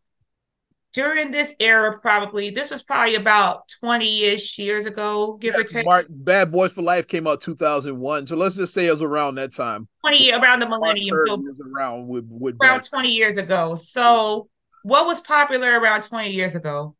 [0.95, 5.85] during this era, probably this was probably about 20-ish years ago, give yeah, or take.
[5.85, 8.27] Mark, Bad Boys for Life came out 2001.
[8.27, 9.89] So let's just say it was around that time.
[10.01, 11.15] 20 around the millennium.
[11.27, 11.43] So
[11.75, 13.75] around with, with around 20 years ago.
[13.75, 14.47] So
[14.83, 16.95] what was popular around 20 years ago?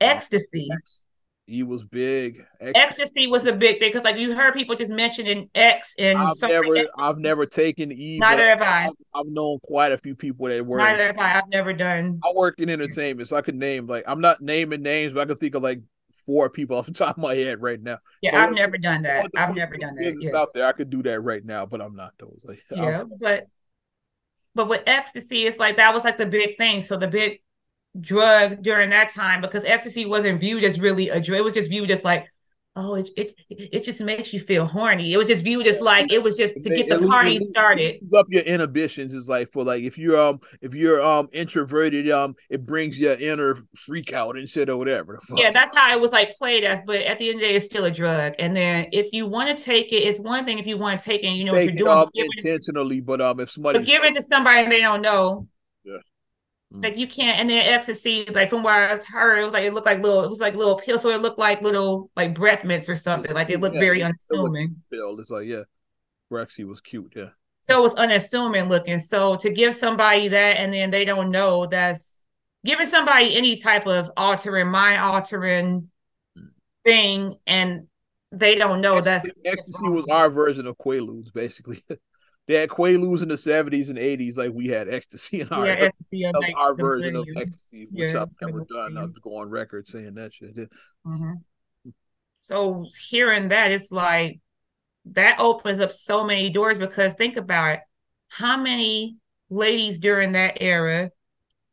[0.00, 0.68] Uh, Ecstasy.
[1.48, 2.44] He was big.
[2.60, 6.40] Ecstasy was a big thing because, like, you heard people just mentioning X and I've
[6.42, 8.18] never, I've never taken E.
[8.18, 8.86] Neither have I.
[8.86, 10.78] I've, I've, known quite a few people that were.
[10.78, 11.38] Neither have I.
[11.38, 12.20] I've never done.
[12.24, 15.24] I work in entertainment, so I could name like I'm not naming names, but I
[15.26, 15.82] can think of like
[16.26, 17.98] four people off the top of my head right now.
[18.22, 19.30] Yeah, but I've never done that.
[19.36, 20.16] I've never done that.
[20.20, 20.36] Yeah.
[20.36, 22.40] Out there, I could do that right now, but I'm not those.
[22.42, 23.46] Like, yeah, I'm, but
[24.56, 26.82] but with ecstasy, it's like that was like the big thing.
[26.82, 27.40] So the big
[28.00, 31.70] drug during that time because ecstasy wasn't viewed as really a drug; it was just
[31.70, 32.28] viewed as like
[32.76, 35.12] oh, it, it it just makes you feel horny.
[35.12, 38.00] It was just viewed as like it was just to get the party started.
[38.14, 42.36] Up your inhibitions is like for like if you're um if you're um introverted um
[42.50, 45.18] it brings your inner freak out and shit or whatever.
[45.36, 46.82] Yeah, that's how it was like played as.
[46.86, 48.34] But at the end of the day, it's still a drug.
[48.38, 51.06] And then if you want to take it, it's one thing if you want to
[51.06, 52.08] take it, and you know take what you're doing.
[52.14, 55.48] It, um, intentionally, but um if somebody give it to somebody and they don't know.
[56.72, 59.64] Like you can't, and then ecstasy, like from what I was heard, it was like
[59.64, 62.34] it looked like little, it was like little pills, so it looked like little like
[62.34, 63.32] breath mints or something.
[63.32, 64.76] Like it looked yeah, very unassuming.
[64.90, 65.62] Pill, it's like yeah,
[66.30, 67.28] Rexy was cute, yeah.
[67.62, 68.98] So it was unassuming looking.
[68.98, 72.24] So to give somebody that, and then they don't know that's
[72.64, 75.88] giving somebody any type of altering, mind altering
[76.36, 76.48] mm.
[76.84, 77.86] thing, and
[78.32, 81.82] they don't know ecstasy, that's ecstasy was our version of Quaaludes, basically.
[82.46, 85.74] They had Quaaludes in the seventies and eighties, like we had ecstasy in our, yeah,
[85.74, 88.96] ecstasy like our version of ecstasy, which yeah, I've never done.
[88.96, 90.56] I'll go on record saying that shit.
[90.56, 91.32] Mm-hmm.
[92.42, 94.38] So hearing that, it's like
[95.06, 97.80] that opens up so many doors because think about it.
[98.28, 99.16] How many
[99.50, 101.10] ladies during that era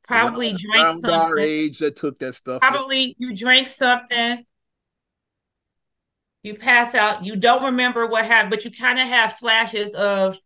[0.07, 1.19] probably around, drank around something?
[1.19, 2.61] Our age that took that stuff.
[2.61, 4.43] Probably you drank something
[6.41, 10.38] you pass out you don't remember what happened but you kind of have flashes of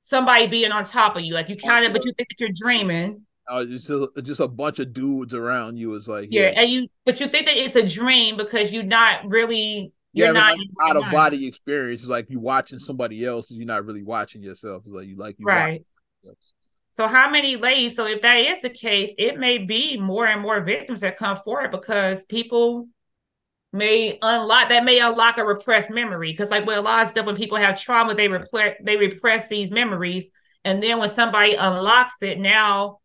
[0.00, 1.34] somebody being on top of you.
[1.34, 3.22] Like you kind of, but you think that you're dreaming.
[3.48, 6.50] Uh, just a, just a bunch of dudes around you is like yeah.
[6.50, 6.60] yeah.
[6.60, 10.58] and you but you think that it's a dream because you're not really you're not
[10.82, 12.02] out of body experience.
[12.02, 14.82] It's like you're watching somebody else, you're not really watching yourself.
[14.84, 15.84] It's like you like you right.
[16.90, 17.94] So how many ladies?
[17.94, 21.36] So if that is the case, it may be more and more victims that come
[21.36, 22.88] forward because people
[23.72, 26.32] may unlock that may unlock a repressed memory.
[26.32, 29.48] Because like with a lot of stuff when people have trauma they repress they repress
[29.48, 30.30] these memories.
[30.64, 32.98] And then when somebody unlocks it now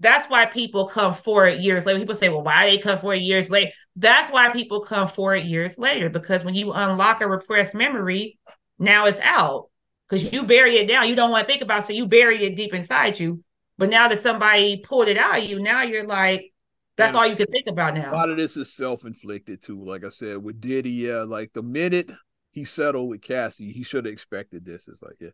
[0.00, 1.98] that's why people come forward years later.
[1.98, 5.78] People say well why they come forward years later that's why people come forward years
[5.78, 8.38] later because when you unlock a repressed memory
[8.78, 9.68] now it's out.
[10.08, 11.06] Because you bury it down.
[11.06, 13.42] You don't want to think about it, so you bury it deep inside you.
[13.76, 16.52] But now that somebody pulled it out of you now you're like
[16.98, 18.10] that's and all you can think about now.
[18.10, 19.82] A lot of this is self inflicted too.
[19.82, 22.10] Like I said, with Diddy, yeah, like the minute
[22.50, 24.88] he settled with Cassie, he should have expected this.
[24.88, 25.30] It's like, yeah.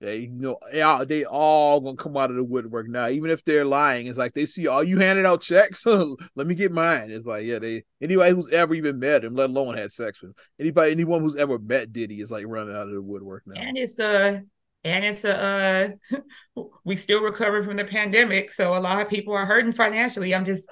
[0.00, 3.44] They you know yeah, they all gonna come out of the woodwork now, even if
[3.44, 4.06] they're lying.
[4.06, 5.86] It's like they see all oh, you handed out checks.
[6.34, 7.10] Let me get mine.
[7.10, 10.30] It's like yeah, they anybody who's ever even met him, let alone had sex with
[10.30, 10.36] him.
[10.58, 13.60] Anybody, anyone who's ever met Diddy is like running out of the woodwork now.
[13.60, 14.40] And it's uh
[14.84, 15.98] and it's a
[16.56, 20.34] uh, we still recover from the pandemic, so a lot of people are hurting financially.
[20.34, 20.68] I'm just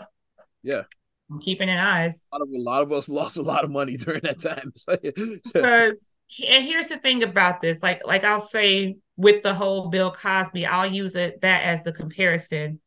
[0.62, 0.82] yeah,
[1.30, 2.26] I'm keeping an eyes.
[2.32, 4.72] A lot of a lot of us lost a lot of money during that time.
[5.42, 6.12] because
[6.48, 10.66] and here's the thing about this, like like I'll say with the whole Bill Cosby,
[10.66, 12.80] I'll use it that as the comparison.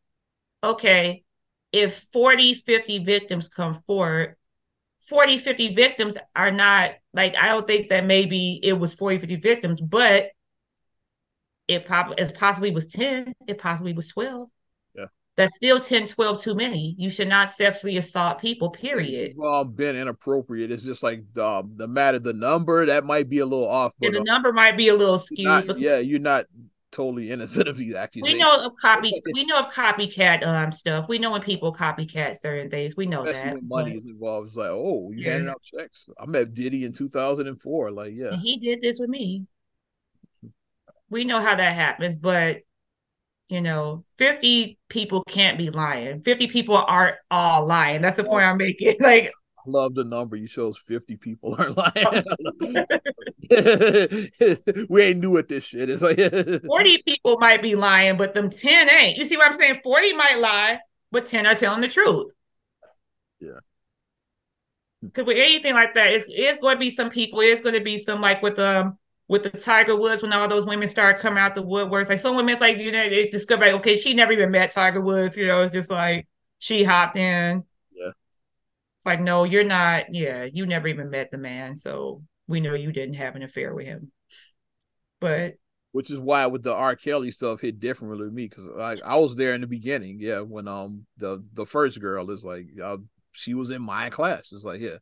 [0.64, 1.24] Okay,
[1.72, 4.36] if 40, 50 victims come forward,
[5.10, 9.36] 40, 50 victims are not like I don't think that maybe it was 40, 50
[9.38, 10.30] victims, but
[11.68, 14.50] it probably it possibly was 10 it possibly was 12
[14.96, 15.06] yeah
[15.36, 19.96] that's still 10 12 too many you should not sexually assault people period well been
[19.96, 23.94] inappropriate it's just like um, the matter the number that might be a little off
[24.00, 26.46] but yeah, the uh, number might be a little skewed not, but yeah you're not
[26.92, 28.38] totally innocent of these accusations.
[28.38, 29.22] We know of copy.
[29.34, 31.10] we know of copycat um stuff.
[31.10, 32.96] We know when people copycat certain things.
[32.96, 33.64] We know Especially that.
[33.64, 34.48] Money but, is involved.
[34.48, 35.34] It's like, oh, you yeah.
[35.34, 36.10] handed out checks.
[36.18, 37.92] I met Diddy in 2004.
[37.92, 39.46] Like, yeah, and he did this with me
[41.10, 42.62] we know how that happens, but
[43.50, 46.24] you know, 50 people can't be lying.
[46.24, 48.02] 50 people aren't all lying.
[48.02, 48.96] That's the point I'm making.
[49.02, 52.24] Like I love the number you chose 50 people are lying.
[54.90, 55.90] we ain't new at this shit.
[55.90, 56.18] It's like
[56.66, 59.18] 40 people might be lying, but them 10 ain't.
[59.18, 59.80] You see what I'm saying?
[59.84, 60.80] 40 might lie,
[61.12, 62.32] but 10 are telling the truth.
[63.40, 63.60] Yeah.
[65.02, 67.82] Because with anything like that, it's, it's going to be some people, it's going to
[67.82, 68.98] be some like with um
[69.28, 72.10] with the Tiger Woods when all those women started coming out the woodworks.
[72.10, 75.02] Like some women, like you know, they discover like, okay, she never even met Tiger
[75.02, 75.36] Woods.
[75.36, 76.28] You know, it's just like
[76.60, 77.64] she hopped in.
[77.92, 78.10] Yeah.
[78.10, 80.14] It's like, no, you're not.
[80.14, 83.74] Yeah, you never even met the man, so we know you didn't have an affair
[83.74, 84.12] with him.
[85.20, 85.56] But
[85.92, 86.96] which is why with the R.
[86.96, 90.18] Kelly stuff hit differently with me because like I was there in the beginning.
[90.20, 92.98] Yeah, when um the the first girl is like uh,
[93.32, 94.52] she was in my class.
[94.52, 94.98] It's like yeah,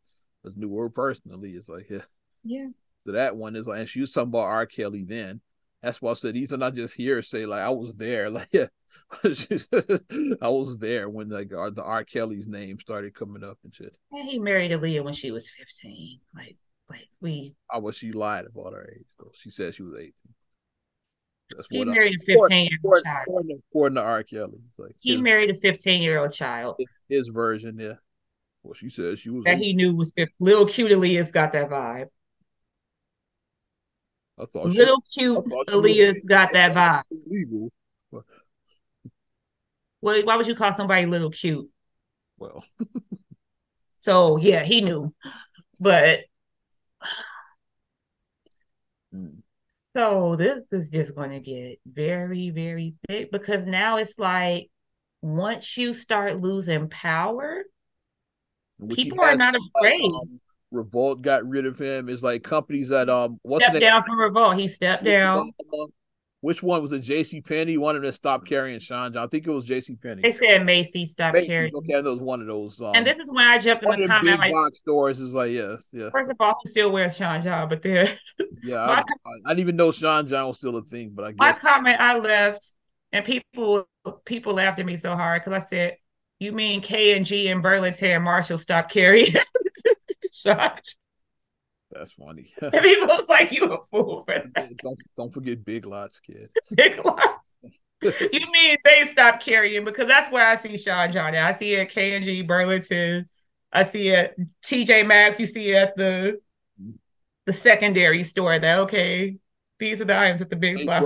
[0.45, 1.51] I knew her personally.
[1.51, 2.03] It's like yeah.
[2.43, 2.67] Yeah.
[3.05, 4.65] So that one is like, and she was talking about R.
[4.65, 5.41] Kelly then.
[5.81, 8.29] That's why I said these are not just here say like I was there.
[8.33, 8.67] Like yeah,
[10.41, 12.03] I was there when like the R.
[12.03, 13.95] Kelly's name started coming up and shit.
[14.11, 16.19] And he married Aaliyah when she was fifteen.
[16.35, 16.57] Like,
[16.89, 17.55] like we.
[17.71, 19.05] Oh, I was she lied about her age.
[19.19, 19.31] Though.
[19.35, 20.13] She said she was eighteen.
[21.55, 23.23] That's what he married I, a fifteen year old child.
[23.27, 24.23] According, according to R.
[24.23, 26.77] Kelly, like he his, married a fifteen year old child.
[27.09, 27.93] His version, yeah.
[28.63, 30.91] Well, she said she was that he knew was little cute.
[30.91, 32.07] Aaliyah's got that vibe.
[34.43, 37.03] I thought little she, cute Aaliyah's got that vibe.
[37.27, 37.71] Legal.
[40.01, 41.69] Well, why would you call somebody little cute?
[42.37, 42.65] Well,
[43.99, 45.13] so yeah, he knew,
[45.79, 46.19] but
[49.15, 49.37] mm.
[49.95, 54.69] so this is just going to get very, very thick because now it's like
[55.21, 57.63] once you start losing power,
[58.77, 60.03] Which people are not afraid.
[60.03, 60.41] Um,
[60.73, 62.09] Revolt got rid of him.
[62.09, 64.57] It's like companies that um what's stepped down from Revolt.
[64.57, 65.51] He stepped down.
[66.41, 66.99] Which one was it?
[66.99, 67.39] J.C.
[67.39, 69.23] Penney wanted to stop carrying Sean John.
[69.23, 69.95] I think it was J.C.
[69.95, 70.23] Penney.
[70.23, 71.73] They said Macy stopped Macy's, carrying.
[71.73, 72.81] Okay, that was one of those.
[72.81, 74.25] Um, and this is when I jumped in the comment.
[74.25, 76.09] Big like, box stores is like, yes, yeah.
[76.09, 77.69] First of all, who still wears Sean John?
[77.69, 78.09] But there,
[78.61, 79.01] yeah, I, I,
[79.45, 81.11] I, didn't even know Sean John was still a thing.
[81.15, 82.73] But I guess my comment I left,
[83.13, 83.87] and people
[84.25, 85.95] people laughed at me so hard because I said,
[86.39, 89.33] "You mean K and G and Burlington and Marshall stopped carrying
[90.43, 90.71] Sean?"
[91.93, 92.53] That's funny.
[92.61, 96.49] and people was like, "You a fool for that." Don't don't forget Big Lots, kid.
[96.75, 97.27] Big Lots.
[98.01, 101.35] you mean they stopped carrying because that's where I see Sean John.
[101.35, 103.29] I see it at K and G Burlington.
[103.71, 105.39] I see it TJ Maxx.
[105.39, 106.39] You see it at the
[107.45, 108.59] the secondary store.
[108.59, 109.37] That okay,
[109.79, 111.03] these are the items at the big place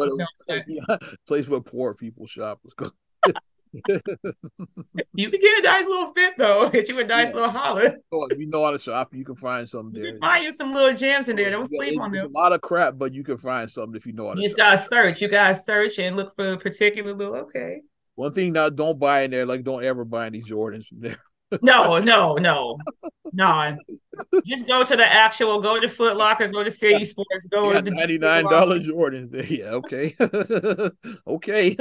[0.47, 2.61] where, place where poor people shop.
[5.13, 6.69] you can get a nice little fit though.
[6.77, 7.33] Get you a nice yeah.
[7.33, 7.97] little holler.
[8.11, 10.05] Oh, if you know how to shop, you can find something there.
[10.05, 11.49] You can find you some little gems in there.
[11.49, 12.27] Don't sleep on them.
[12.27, 14.41] a lot of crap, but you can find something if you know how to.
[14.41, 15.21] You just gotta search.
[15.21, 17.35] You gotta search and look for a particular little.
[17.35, 17.81] Okay.
[18.15, 19.45] One thing now, don't buy in there.
[19.45, 21.19] Like, don't ever buy any Jordans from there
[21.61, 22.77] no, no, no,
[23.33, 23.77] no.
[24.45, 25.61] Just go to the actual.
[25.61, 26.47] Go to Foot Locker.
[26.47, 27.47] Go to City Sports.
[27.51, 29.27] Go to the ninety nine dollar Jordans.
[29.47, 30.15] Yeah, okay,
[31.27, 31.75] okay.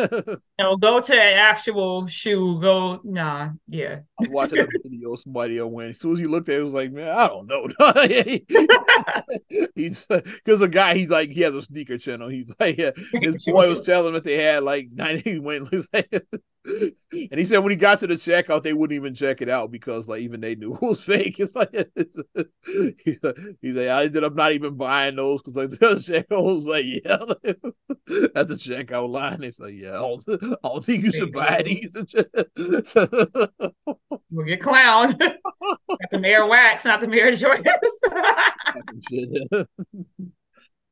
[0.58, 2.60] no, go to an actual shoe.
[2.60, 4.00] Go, nah, yeah.
[4.18, 5.14] I was watching a video.
[5.16, 5.90] Somebody went.
[5.90, 7.68] As soon as he looked at it, it was like, man, I don't know.
[9.74, 12.28] he's because the guy, he's like, he has a sneaker channel.
[12.28, 15.38] He's like, yeah, his boy was telling him that they had like ninety.
[15.38, 15.70] Went
[16.66, 19.70] and he said when he got to the checkout, they wouldn't even check it out
[19.70, 21.38] because like even they knew it was fake.
[21.38, 21.70] It's like
[23.04, 26.84] he's like, I ended up not even buying those because like the checkout was like,
[26.84, 27.18] yeah,
[28.34, 30.24] at the checkout line, it's like, yeah, I don't,
[30.64, 31.90] I don't think you should buy these.
[34.30, 35.16] we'll get clown.
[35.16, 37.64] Got the mayor wax, not the mayor Jordan.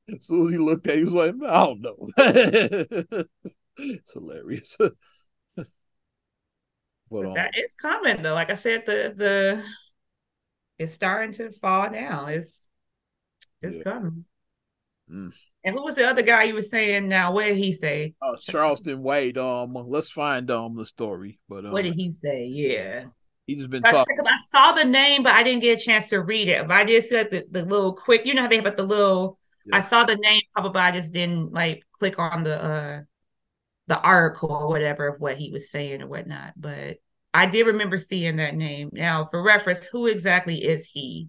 [0.09, 2.09] as soon as he looked at it, he was like, I don't know.
[3.77, 4.77] it's hilarious.
[7.15, 8.35] But, um, that is coming though.
[8.35, 9.65] Like I said, the the
[10.79, 12.31] it's starting to fall down.
[12.31, 12.67] It's
[13.63, 13.83] it's yeah.
[13.85, 14.25] coming.
[15.09, 15.33] Mm.
[15.63, 17.33] And who was the other guy you were saying now?
[17.33, 18.15] What did he say?
[18.21, 19.39] Uh, Charleston White.
[19.39, 21.39] Um, let's find um the story.
[21.49, 22.47] But um, what did he say?
[22.47, 23.05] Yeah.
[23.47, 24.17] He just been talking.
[24.27, 26.67] I saw the name, but I didn't get a chance to read it.
[26.67, 29.39] But I just said the, the little quick, you know how they have the little
[29.67, 29.77] yeah.
[29.77, 33.01] I saw the name probably I just didn't like click on the uh
[33.87, 36.55] the article or whatever of what he was saying or whatnot.
[36.57, 36.99] But
[37.35, 38.91] I did remember seeing that name.
[38.93, 41.29] Now, for reference, who exactly is he?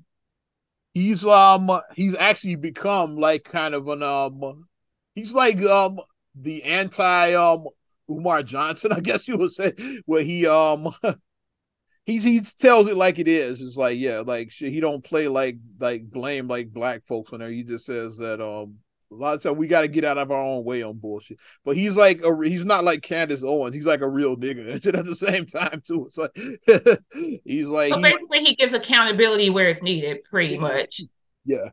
[0.93, 4.67] He's um he's actually become like kind of an um
[5.15, 5.99] he's like um
[6.35, 7.65] the anti um
[8.09, 9.73] Umar Johnson, I guess you would say,
[10.05, 10.93] where he um
[12.05, 13.59] he's he tells it like it is.
[13.59, 17.49] It's like yeah, like he don't play like like blame like black folks on there.
[17.49, 18.75] He just says that um
[19.11, 21.39] a lot of times we got to get out of our own way on bullshit.
[21.63, 23.75] But he's like a, he's not like Candace Owens.
[23.75, 26.07] He's like a real nigga at the same time too.
[26.07, 26.35] It's like
[27.43, 31.01] he's like so basically he gives accountability where it's needed, pretty much.
[31.45, 31.69] Yeah.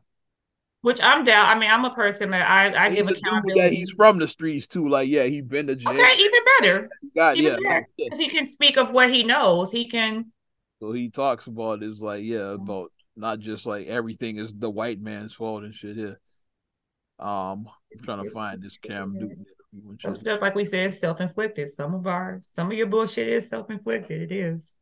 [0.81, 1.49] Which I'm down.
[1.49, 3.59] I mean, I'm a person that I I give accountability.
[3.59, 4.89] Yeah, he's from the streets too.
[4.89, 5.91] Like, yeah, he's been to jail.
[5.91, 6.89] Okay, even better.
[7.15, 9.71] God, even yeah, because he can speak of what he knows.
[9.71, 10.31] He can.
[10.81, 14.99] So he talks about is like, yeah, about not just like everything is the white
[14.99, 15.95] man's fault and shit.
[15.95, 16.13] Yeah.
[17.19, 19.45] Um, I'm trying to find this Cam Newton
[20.01, 21.69] Some stuff, like we said, self inflicted.
[21.69, 24.21] Some of our, some of your bullshit is self inflicted.
[24.21, 24.75] It is.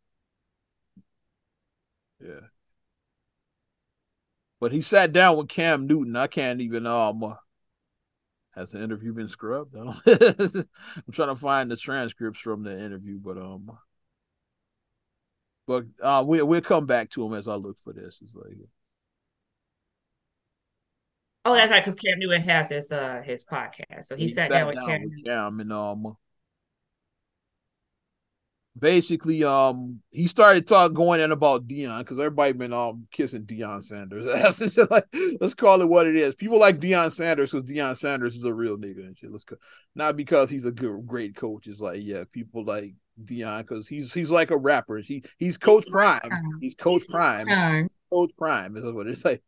[2.20, 2.48] Yeah.
[4.60, 6.16] But he sat down with Cam Newton.
[6.16, 7.24] I can't even um.
[7.24, 7.34] Uh,
[8.56, 9.76] has the interview been scrubbed?
[10.06, 10.66] I'm
[11.12, 13.72] trying to find the transcripts from the interview, but um.
[15.68, 18.18] But uh, we we'll come back to him as I look for this.
[18.22, 18.58] It's like
[21.44, 24.06] Oh, that's right, because Cam Newton has his uh his podcast.
[24.06, 25.02] So he, he sat, sat, down with Cam.
[25.04, 26.18] With Cam and um
[28.78, 33.84] basically um he started talking going in about Deion because everybody been um kissing Deion
[33.84, 34.26] Sanders.
[34.60, 35.06] That's like
[35.40, 36.36] let's call it what it is.
[36.36, 39.32] People like Deion Sanders because Deion Sanders is a real nigga and shit.
[39.32, 39.58] Let's go.
[39.96, 41.68] Not because he's a good great coach.
[41.68, 44.98] It's like yeah, people like Deion because he's he's like a rapper.
[45.00, 46.32] He he's Coach Prime.
[46.60, 47.90] He's Coach Prime.
[48.12, 49.42] Coach Prime is what it's like.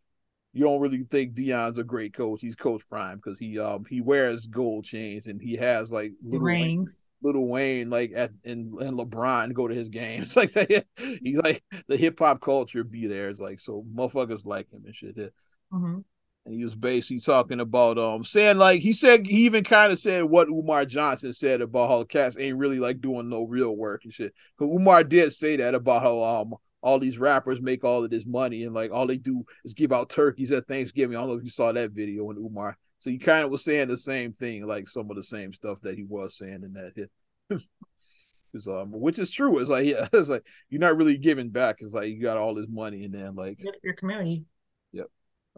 [0.54, 2.42] You don't really think Deion's a great coach.
[2.42, 6.46] He's Coach Prime because he um he wears gold chains and he has like little
[6.46, 7.10] rings.
[7.24, 10.36] Lil Wayne like at and, and LeBron go to his games.
[10.36, 10.52] like
[10.98, 13.30] he's like the hip hop culture be there.
[13.30, 15.16] It's like so motherfuckers like him and shit.
[15.18, 16.00] Mm-hmm.
[16.46, 20.00] And he was basically talking about um saying like he said he even kind of
[20.00, 24.02] said what Umar Johnson said about how cats ain't really like doing no real work
[24.04, 24.34] and shit.
[24.60, 28.26] But Umar did say that about how um all these rappers make all of this
[28.26, 31.18] money and like all they do is give out turkeys at Thanksgiving.
[31.18, 33.66] I don't know if you saw that video when Umar so he kind of was
[33.66, 36.72] saying the same thing, like some of the same stuff that he was saying in
[36.74, 37.12] that hit.
[38.68, 39.60] um, which is true.
[39.60, 41.78] It's like yeah, it's like you're not really giving back.
[41.80, 44.46] It's like you got all this money and then like your community.
[44.94, 45.08] Yep.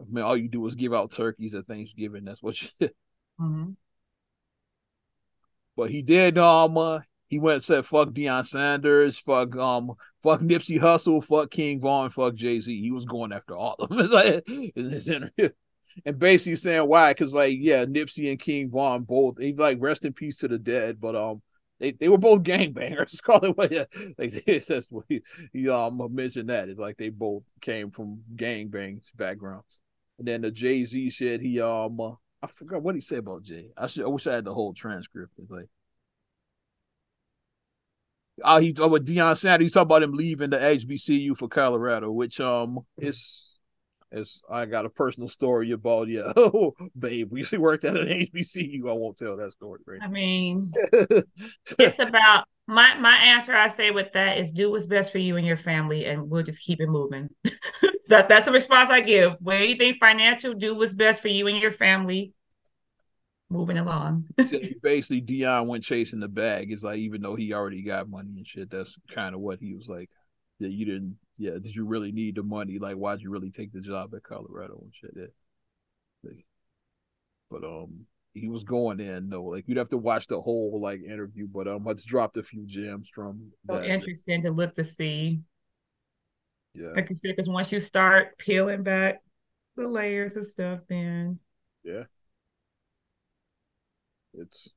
[0.00, 2.24] I mean, all you do is give out turkeys at Thanksgiving.
[2.24, 2.68] That's what you.
[3.40, 3.70] mm-hmm.
[5.76, 6.38] But he did.
[6.38, 6.98] Um, uh,
[7.28, 9.92] he went and said, "Fuck Deion Sanders, fuck um,
[10.26, 13.90] fuck Nipsey Hussle, fuck King Von, fuck Jay Z." He was going after all of
[13.90, 14.08] them.
[14.12, 15.50] It's in this interview
[16.04, 20.04] and basically saying why, because like yeah, Nipsey and King Von both they like rest
[20.04, 21.42] in peace to the dead, but um
[21.78, 23.22] they, they were both gangbangers.
[23.22, 23.84] Call it what yeah,
[24.18, 25.22] like that's what he,
[25.52, 29.64] he um mentioned that it's like they both came from gangbangs backgrounds.
[30.18, 32.12] And then the Jay Z shit, he um uh,
[32.42, 33.70] I forgot what he said about Jay.
[33.76, 35.32] I should I wish I had the whole transcript.
[35.38, 35.68] It's like
[38.42, 39.66] uh, he talked with Deion Sanders.
[39.66, 43.56] He talked about him leaving the HBCU for Colorado, which um is
[44.12, 48.88] as I got a personal story about yeah, oh babe, we worked at an HBCU.
[48.88, 49.80] I won't tell that story.
[49.86, 50.00] Right?
[50.02, 50.72] I mean,
[51.78, 53.54] it's about my my answer.
[53.54, 56.42] I say with that is do what's best for you and your family, and we'll
[56.42, 57.28] just keep it moving.
[58.08, 59.34] that that's the response I give.
[59.40, 62.32] When anything financial, do what's best for you and your family.
[63.48, 64.24] Moving along.
[64.82, 66.72] basically, Deion went chasing the bag.
[66.72, 69.74] It's like even though he already got money and shit, that's kind of what he
[69.74, 70.10] was like.
[70.58, 72.78] Yeah, you didn't yeah, did you really need the money?
[72.78, 75.12] Like, why'd you really take the job at Colorado and shit?
[75.14, 76.30] Yeah.
[77.50, 79.44] But um, he was going in though.
[79.44, 81.46] Like you'd have to watch the whole like interview.
[81.46, 83.52] But um, I just dropped a few gems from.
[83.68, 83.86] So that.
[83.86, 85.40] interesting to look to see.
[86.74, 86.90] Yeah.
[86.94, 89.20] Like you said, because once you start peeling back
[89.76, 91.38] the layers of stuff, then.
[91.84, 92.04] Yeah.
[94.36, 94.70] It's,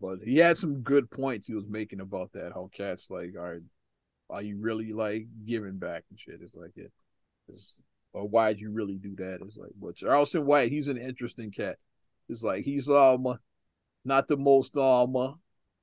[0.00, 2.52] but he had some good points he was making about that.
[2.52, 3.60] How cats like are
[4.30, 6.40] are you really like giving back and shit?
[6.42, 6.92] It's like it,
[7.48, 7.76] it's,
[8.12, 9.38] or why'd you really do that?
[9.42, 11.76] It's like, but Charleston White, he's an interesting cat.
[12.28, 13.38] It's like he's um
[14.04, 15.16] not the most um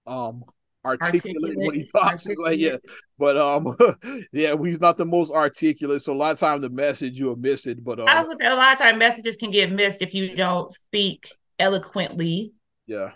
[0.05, 0.43] um
[0.85, 2.25] articulate, articulate when he talks.
[2.25, 2.77] It's like yeah,
[3.17, 3.75] but um
[4.31, 6.01] yeah, he's not the most articulate.
[6.01, 7.83] So a lot of times the message you'll miss it.
[7.83, 10.13] But um, I was gonna say a lot of times messages can get missed if
[10.13, 12.53] you don't speak eloquently.
[12.87, 13.11] Yeah.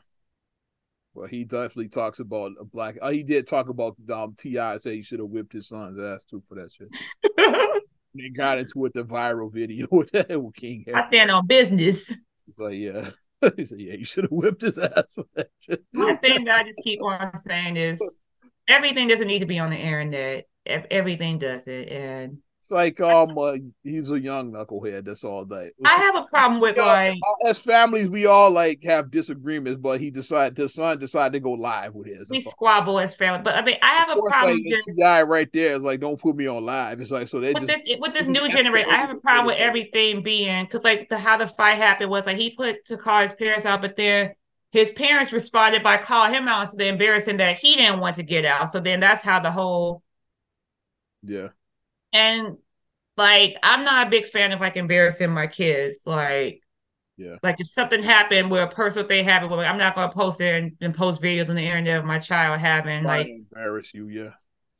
[1.13, 2.97] Well, he definitely talks about a black.
[3.01, 4.77] Uh, he did talk about um, T.I.
[4.77, 6.95] Say he should have whipped his son's ass too for that shit.
[8.15, 10.11] they got into it the viral video with,
[10.53, 10.83] King.
[10.85, 11.01] Harry.
[11.01, 12.13] I stand on business.
[12.57, 13.09] But yeah,
[13.55, 16.59] he said, "Yeah, you should have whipped his ass for that shit." One thing that
[16.59, 18.01] I just keep on saying is
[18.67, 20.45] everything doesn't need to be on the internet.
[20.65, 22.37] Everything doesn't, and
[22.69, 25.05] it's like um, uh, he's a young knucklehead.
[25.05, 25.71] That's all that.
[25.85, 27.17] I have a problem with like
[27.47, 31.53] as families, we all like have disagreements, but he decided his son decided to go
[31.53, 32.29] live with his.
[32.29, 34.57] We squabble as family, but I mean, I have a problem.
[34.57, 37.01] Like, just, guy right there is like, don't put me on live.
[37.01, 38.89] It's like so they with just, this with this new generation.
[38.91, 42.27] I have a problem with everything being because like the how the fight happened was
[42.27, 44.33] like he put to call his parents out, but then
[44.71, 48.23] his parents responded by calling him out, so they're embarrassing that he didn't want to
[48.23, 48.71] get out.
[48.71, 50.03] So then that's how the whole
[51.23, 51.49] yeah
[52.13, 52.57] and
[53.17, 56.01] like I'm not a big fan of like embarrassing my kids.
[56.05, 56.61] Like
[57.19, 57.35] yeah.
[57.43, 60.71] Like if something happened where a personal thing happened, I'm not gonna post it and,
[60.79, 64.29] and, post videos on the internet of my child having like embarrass you, yeah.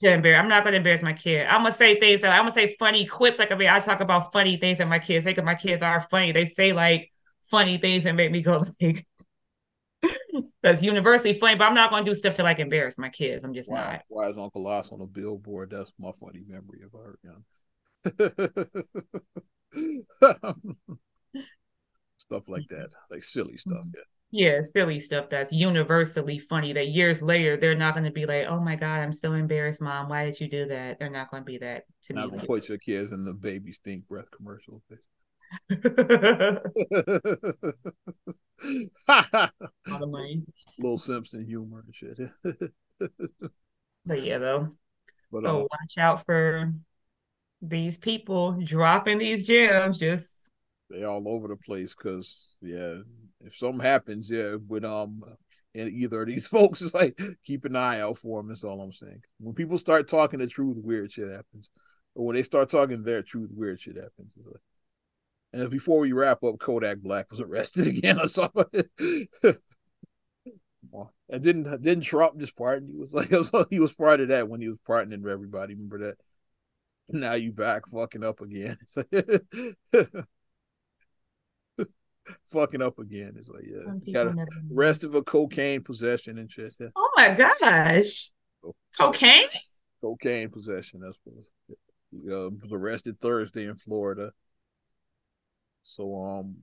[0.01, 1.45] To embarrass, I'm not gonna embarrass my kid.
[1.47, 3.39] I'm gonna say things that I'm gonna say funny quips.
[3.39, 5.81] Like I mean, I talk about funny things that my kids say because my kids
[5.81, 6.31] are funny.
[6.31, 7.11] They say like
[7.51, 9.05] funny things and make me go like
[10.61, 11.55] that's universally funny.
[11.55, 13.43] But I'm not gonna do stuff to like embarrass my kids.
[13.43, 14.01] I'm just why, not.
[14.07, 15.71] Why is Uncle Loss on a billboard?
[15.71, 17.19] That's my funny memory of her.
[17.23, 17.43] You
[19.73, 20.53] know?
[22.17, 23.79] stuff like that, like silly stuff.
[23.79, 23.89] Mm-hmm.
[23.95, 24.03] Yeah.
[24.31, 26.71] Yeah, silly stuff that's universally funny.
[26.71, 29.81] That years later they're not going to be like, "Oh my god, I'm so embarrassed,
[29.81, 30.07] mom.
[30.07, 32.37] Why did you do that?" They're not going to be that to not me.
[32.45, 34.83] Put your kids in the baby stink breath commercial.
[40.77, 42.19] Little Simpson humor and shit.
[44.05, 44.75] But yeah, though.
[45.31, 46.73] But, so uh, watch out for
[47.61, 49.97] these people dropping these gems.
[49.97, 50.49] Just
[50.89, 51.93] they all over the place.
[51.93, 52.95] Cause yeah,
[53.41, 55.23] if something happens, yeah, with um
[55.75, 58.47] and either of these folks is like keep an eye out for them.
[58.49, 59.21] That's all I'm saying.
[59.39, 61.69] When people start talking the truth, weird shit happens.
[62.15, 64.31] Or when they start talking their truth, weird shit happens.
[64.43, 64.55] Like,
[65.51, 68.85] and before we wrap up, Kodak Black was arrested again or something.
[71.29, 72.89] and didn't didn't Trump just pardon?
[72.89, 75.73] He was like was, he was part of that when he was pardoning everybody.
[75.73, 76.17] Remember that?
[77.09, 78.77] Now you back fucking up again.
[82.51, 83.33] fucking up again.
[83.35, 84.35] It's like, yeah, got
[84.69, 86.75] rest of a cocaine possession and shit.
[86.79, 86.89] Yeah.
[86.95, 88.29] Oh my gosh,
[88.95, 89.47] cocaine,
[90.01, 90.99] cocaine possession.
[90.99, 91.37] That's what
[92.11, 94.31] he uh, was arrested Thursday in Florida.
[95.83, 96.55] So um,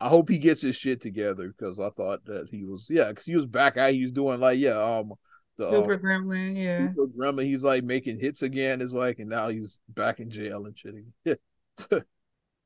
[0.00, 3.24] I hope he gets his shit together because I thought that he was yeah because
[3.24, 5.12] he was back out he was doing like yeah um
[5.56, 9.30] the super um, gremlin yeah super gremlin he's like making hits again is like and
[9.30, 10.94] now he's back in jail and shit
[11.24, 12.02] again.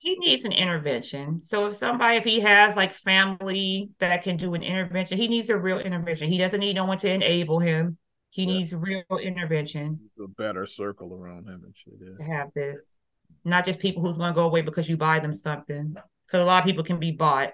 [0.00, 1.38] he needs an intervention.
[1.38, 5.50] So if somebody, if he has like family that can do an intervention, he needs
[5.50, 6.28] a real intervention.
[6.28, 7.98] He doesn't need no one to enable him.
[8.30, 8.48] He yeah.
[8.48, 10.00] needs real intervention.
[10.18, 11.94] a better circle around him and shit.
[12.00, 12.16] Yeah.
[12.16, 12.96] To have this,
[13.44, 15.94] not just people who's going to go away because you buy them something.
[16.26, 17.52] Because a lot of people can be bought.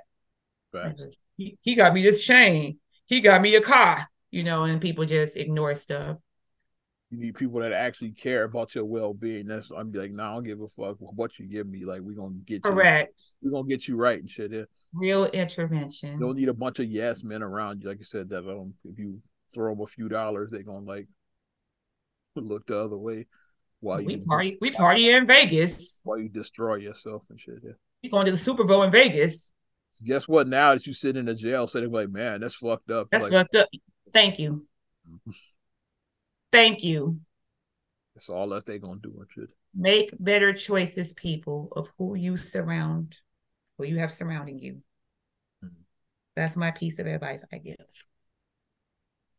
[1.37, 2.79] He, he got me this chain.
[3.07, 4.07] He got me a car.
[4.31, 6.19] You know, and people just ignore stuff.
[7.11, 9.47] You need people that actually care about your well being.
[9.47, 11.85] That's I'm be like, no, nah, I don't give a fuck what you give me.
[11.85, 13.23] Like we're gonna get you correct.
[13.41, 14.53] We're gonna get you right and shit.
[14.53, 14.65] Yeah.
[14.93, 16.15] Real intervention.
[16.15, 17.89] You don't need a bunch of yes men around you.
[17.89, 19.23] Like I said, that um, if you
[19.55, 21.07] throw them a few dollars, they're gonna like
[22.35, 23.27] look the other way.
[23.81, 26.01] While we you party, we party in Vegas.
[26.03, 27.59] While you destroy yourself and shit.
[27.63, 27.73] Yeah.
[28.03, 29.51] You going to the Super Bowl in Vegas?
[30.05, 30.47] Guess what?
[30.47, 33.09] Now that you sit in a jail, sitting like, man, that's fucked up.
[33.11, 33.69] That's like, fucked up.
[34.13, 34.67] Thank you.
[36.53, 37.21] Thank you.
[38.15, 39.51] That's all that they gonna do and shit.
[39.75, 43.15] Make better choices, people, of who you surround,
[43.77, 44.83] who you have surrounding you.
[45.63, 45.83] Mm-hmm.
[46.35, 47.77] That's my piece of advice I give.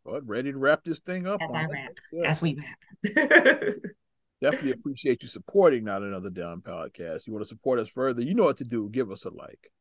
[0.05, 1.41] But ready to wrap this thing up.
[1.41, 1.91] As I wrap.
[2.25, 2.57] As we
[3.03, 3.73] wrap.
[4.41, 7.25] Definitely appreciate you supporting Not Another Down podcast.
[7.25, 8.89] You want to support us further, you know what to do.
[8.91, 9.71] Give us a like.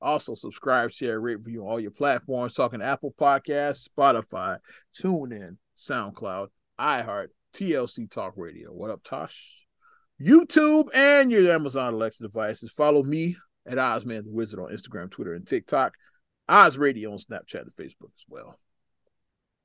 [0.00, 2.52] Also, subscribe, share, rate, review on all your platforms.
[2.52, 4.58] Talking Apple Podcasts, Spotify,
[5.02, 6.48] TuneIn, SoundCloud,
[6.78, 8.70] iHeart, TLC Talk Radio.
[8.70, 9.54] What up, Tosh?
[10.20, 12.70] YouTube and your Amazon Alexa devices.
[12.70, 13.36] Follow me
[13.66, 15.94] at Ozman the Wizard on Instagram, Twitter, and TikTok.
[16.48, 18.58] Oz Radio on Snapchat and Facebook as well.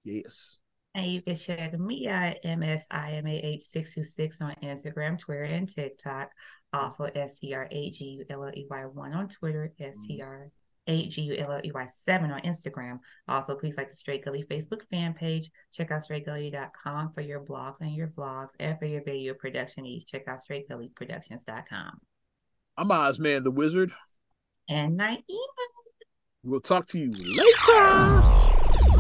[0.04, 0.58] Yes.
[0.94, 6.32] And you can check me at MSIMA8626 on Instagram, Twitter, and TikTok.
[6.74, 13.00] Also, STR8GULLEY1 on Twitter, STR8GULLEY7 on Instagram.
[13.28, 15.50] Also, please like the Straight Gully Facebook fan page.
[15.74, 18.50] Check out straightgully.com for your blogs and your blogs.
[18.60, 22.02] And for your video production needs, check out straightgullyproductions.com.
[22.78, 23.92] I'm Ozman the Wizard.
[24.70, 25.22] And Naima.
[26.44, 27.12] We'll talk to you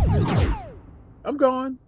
[0.08, 0.48] later.
[1.26, 1.80] I'm gone.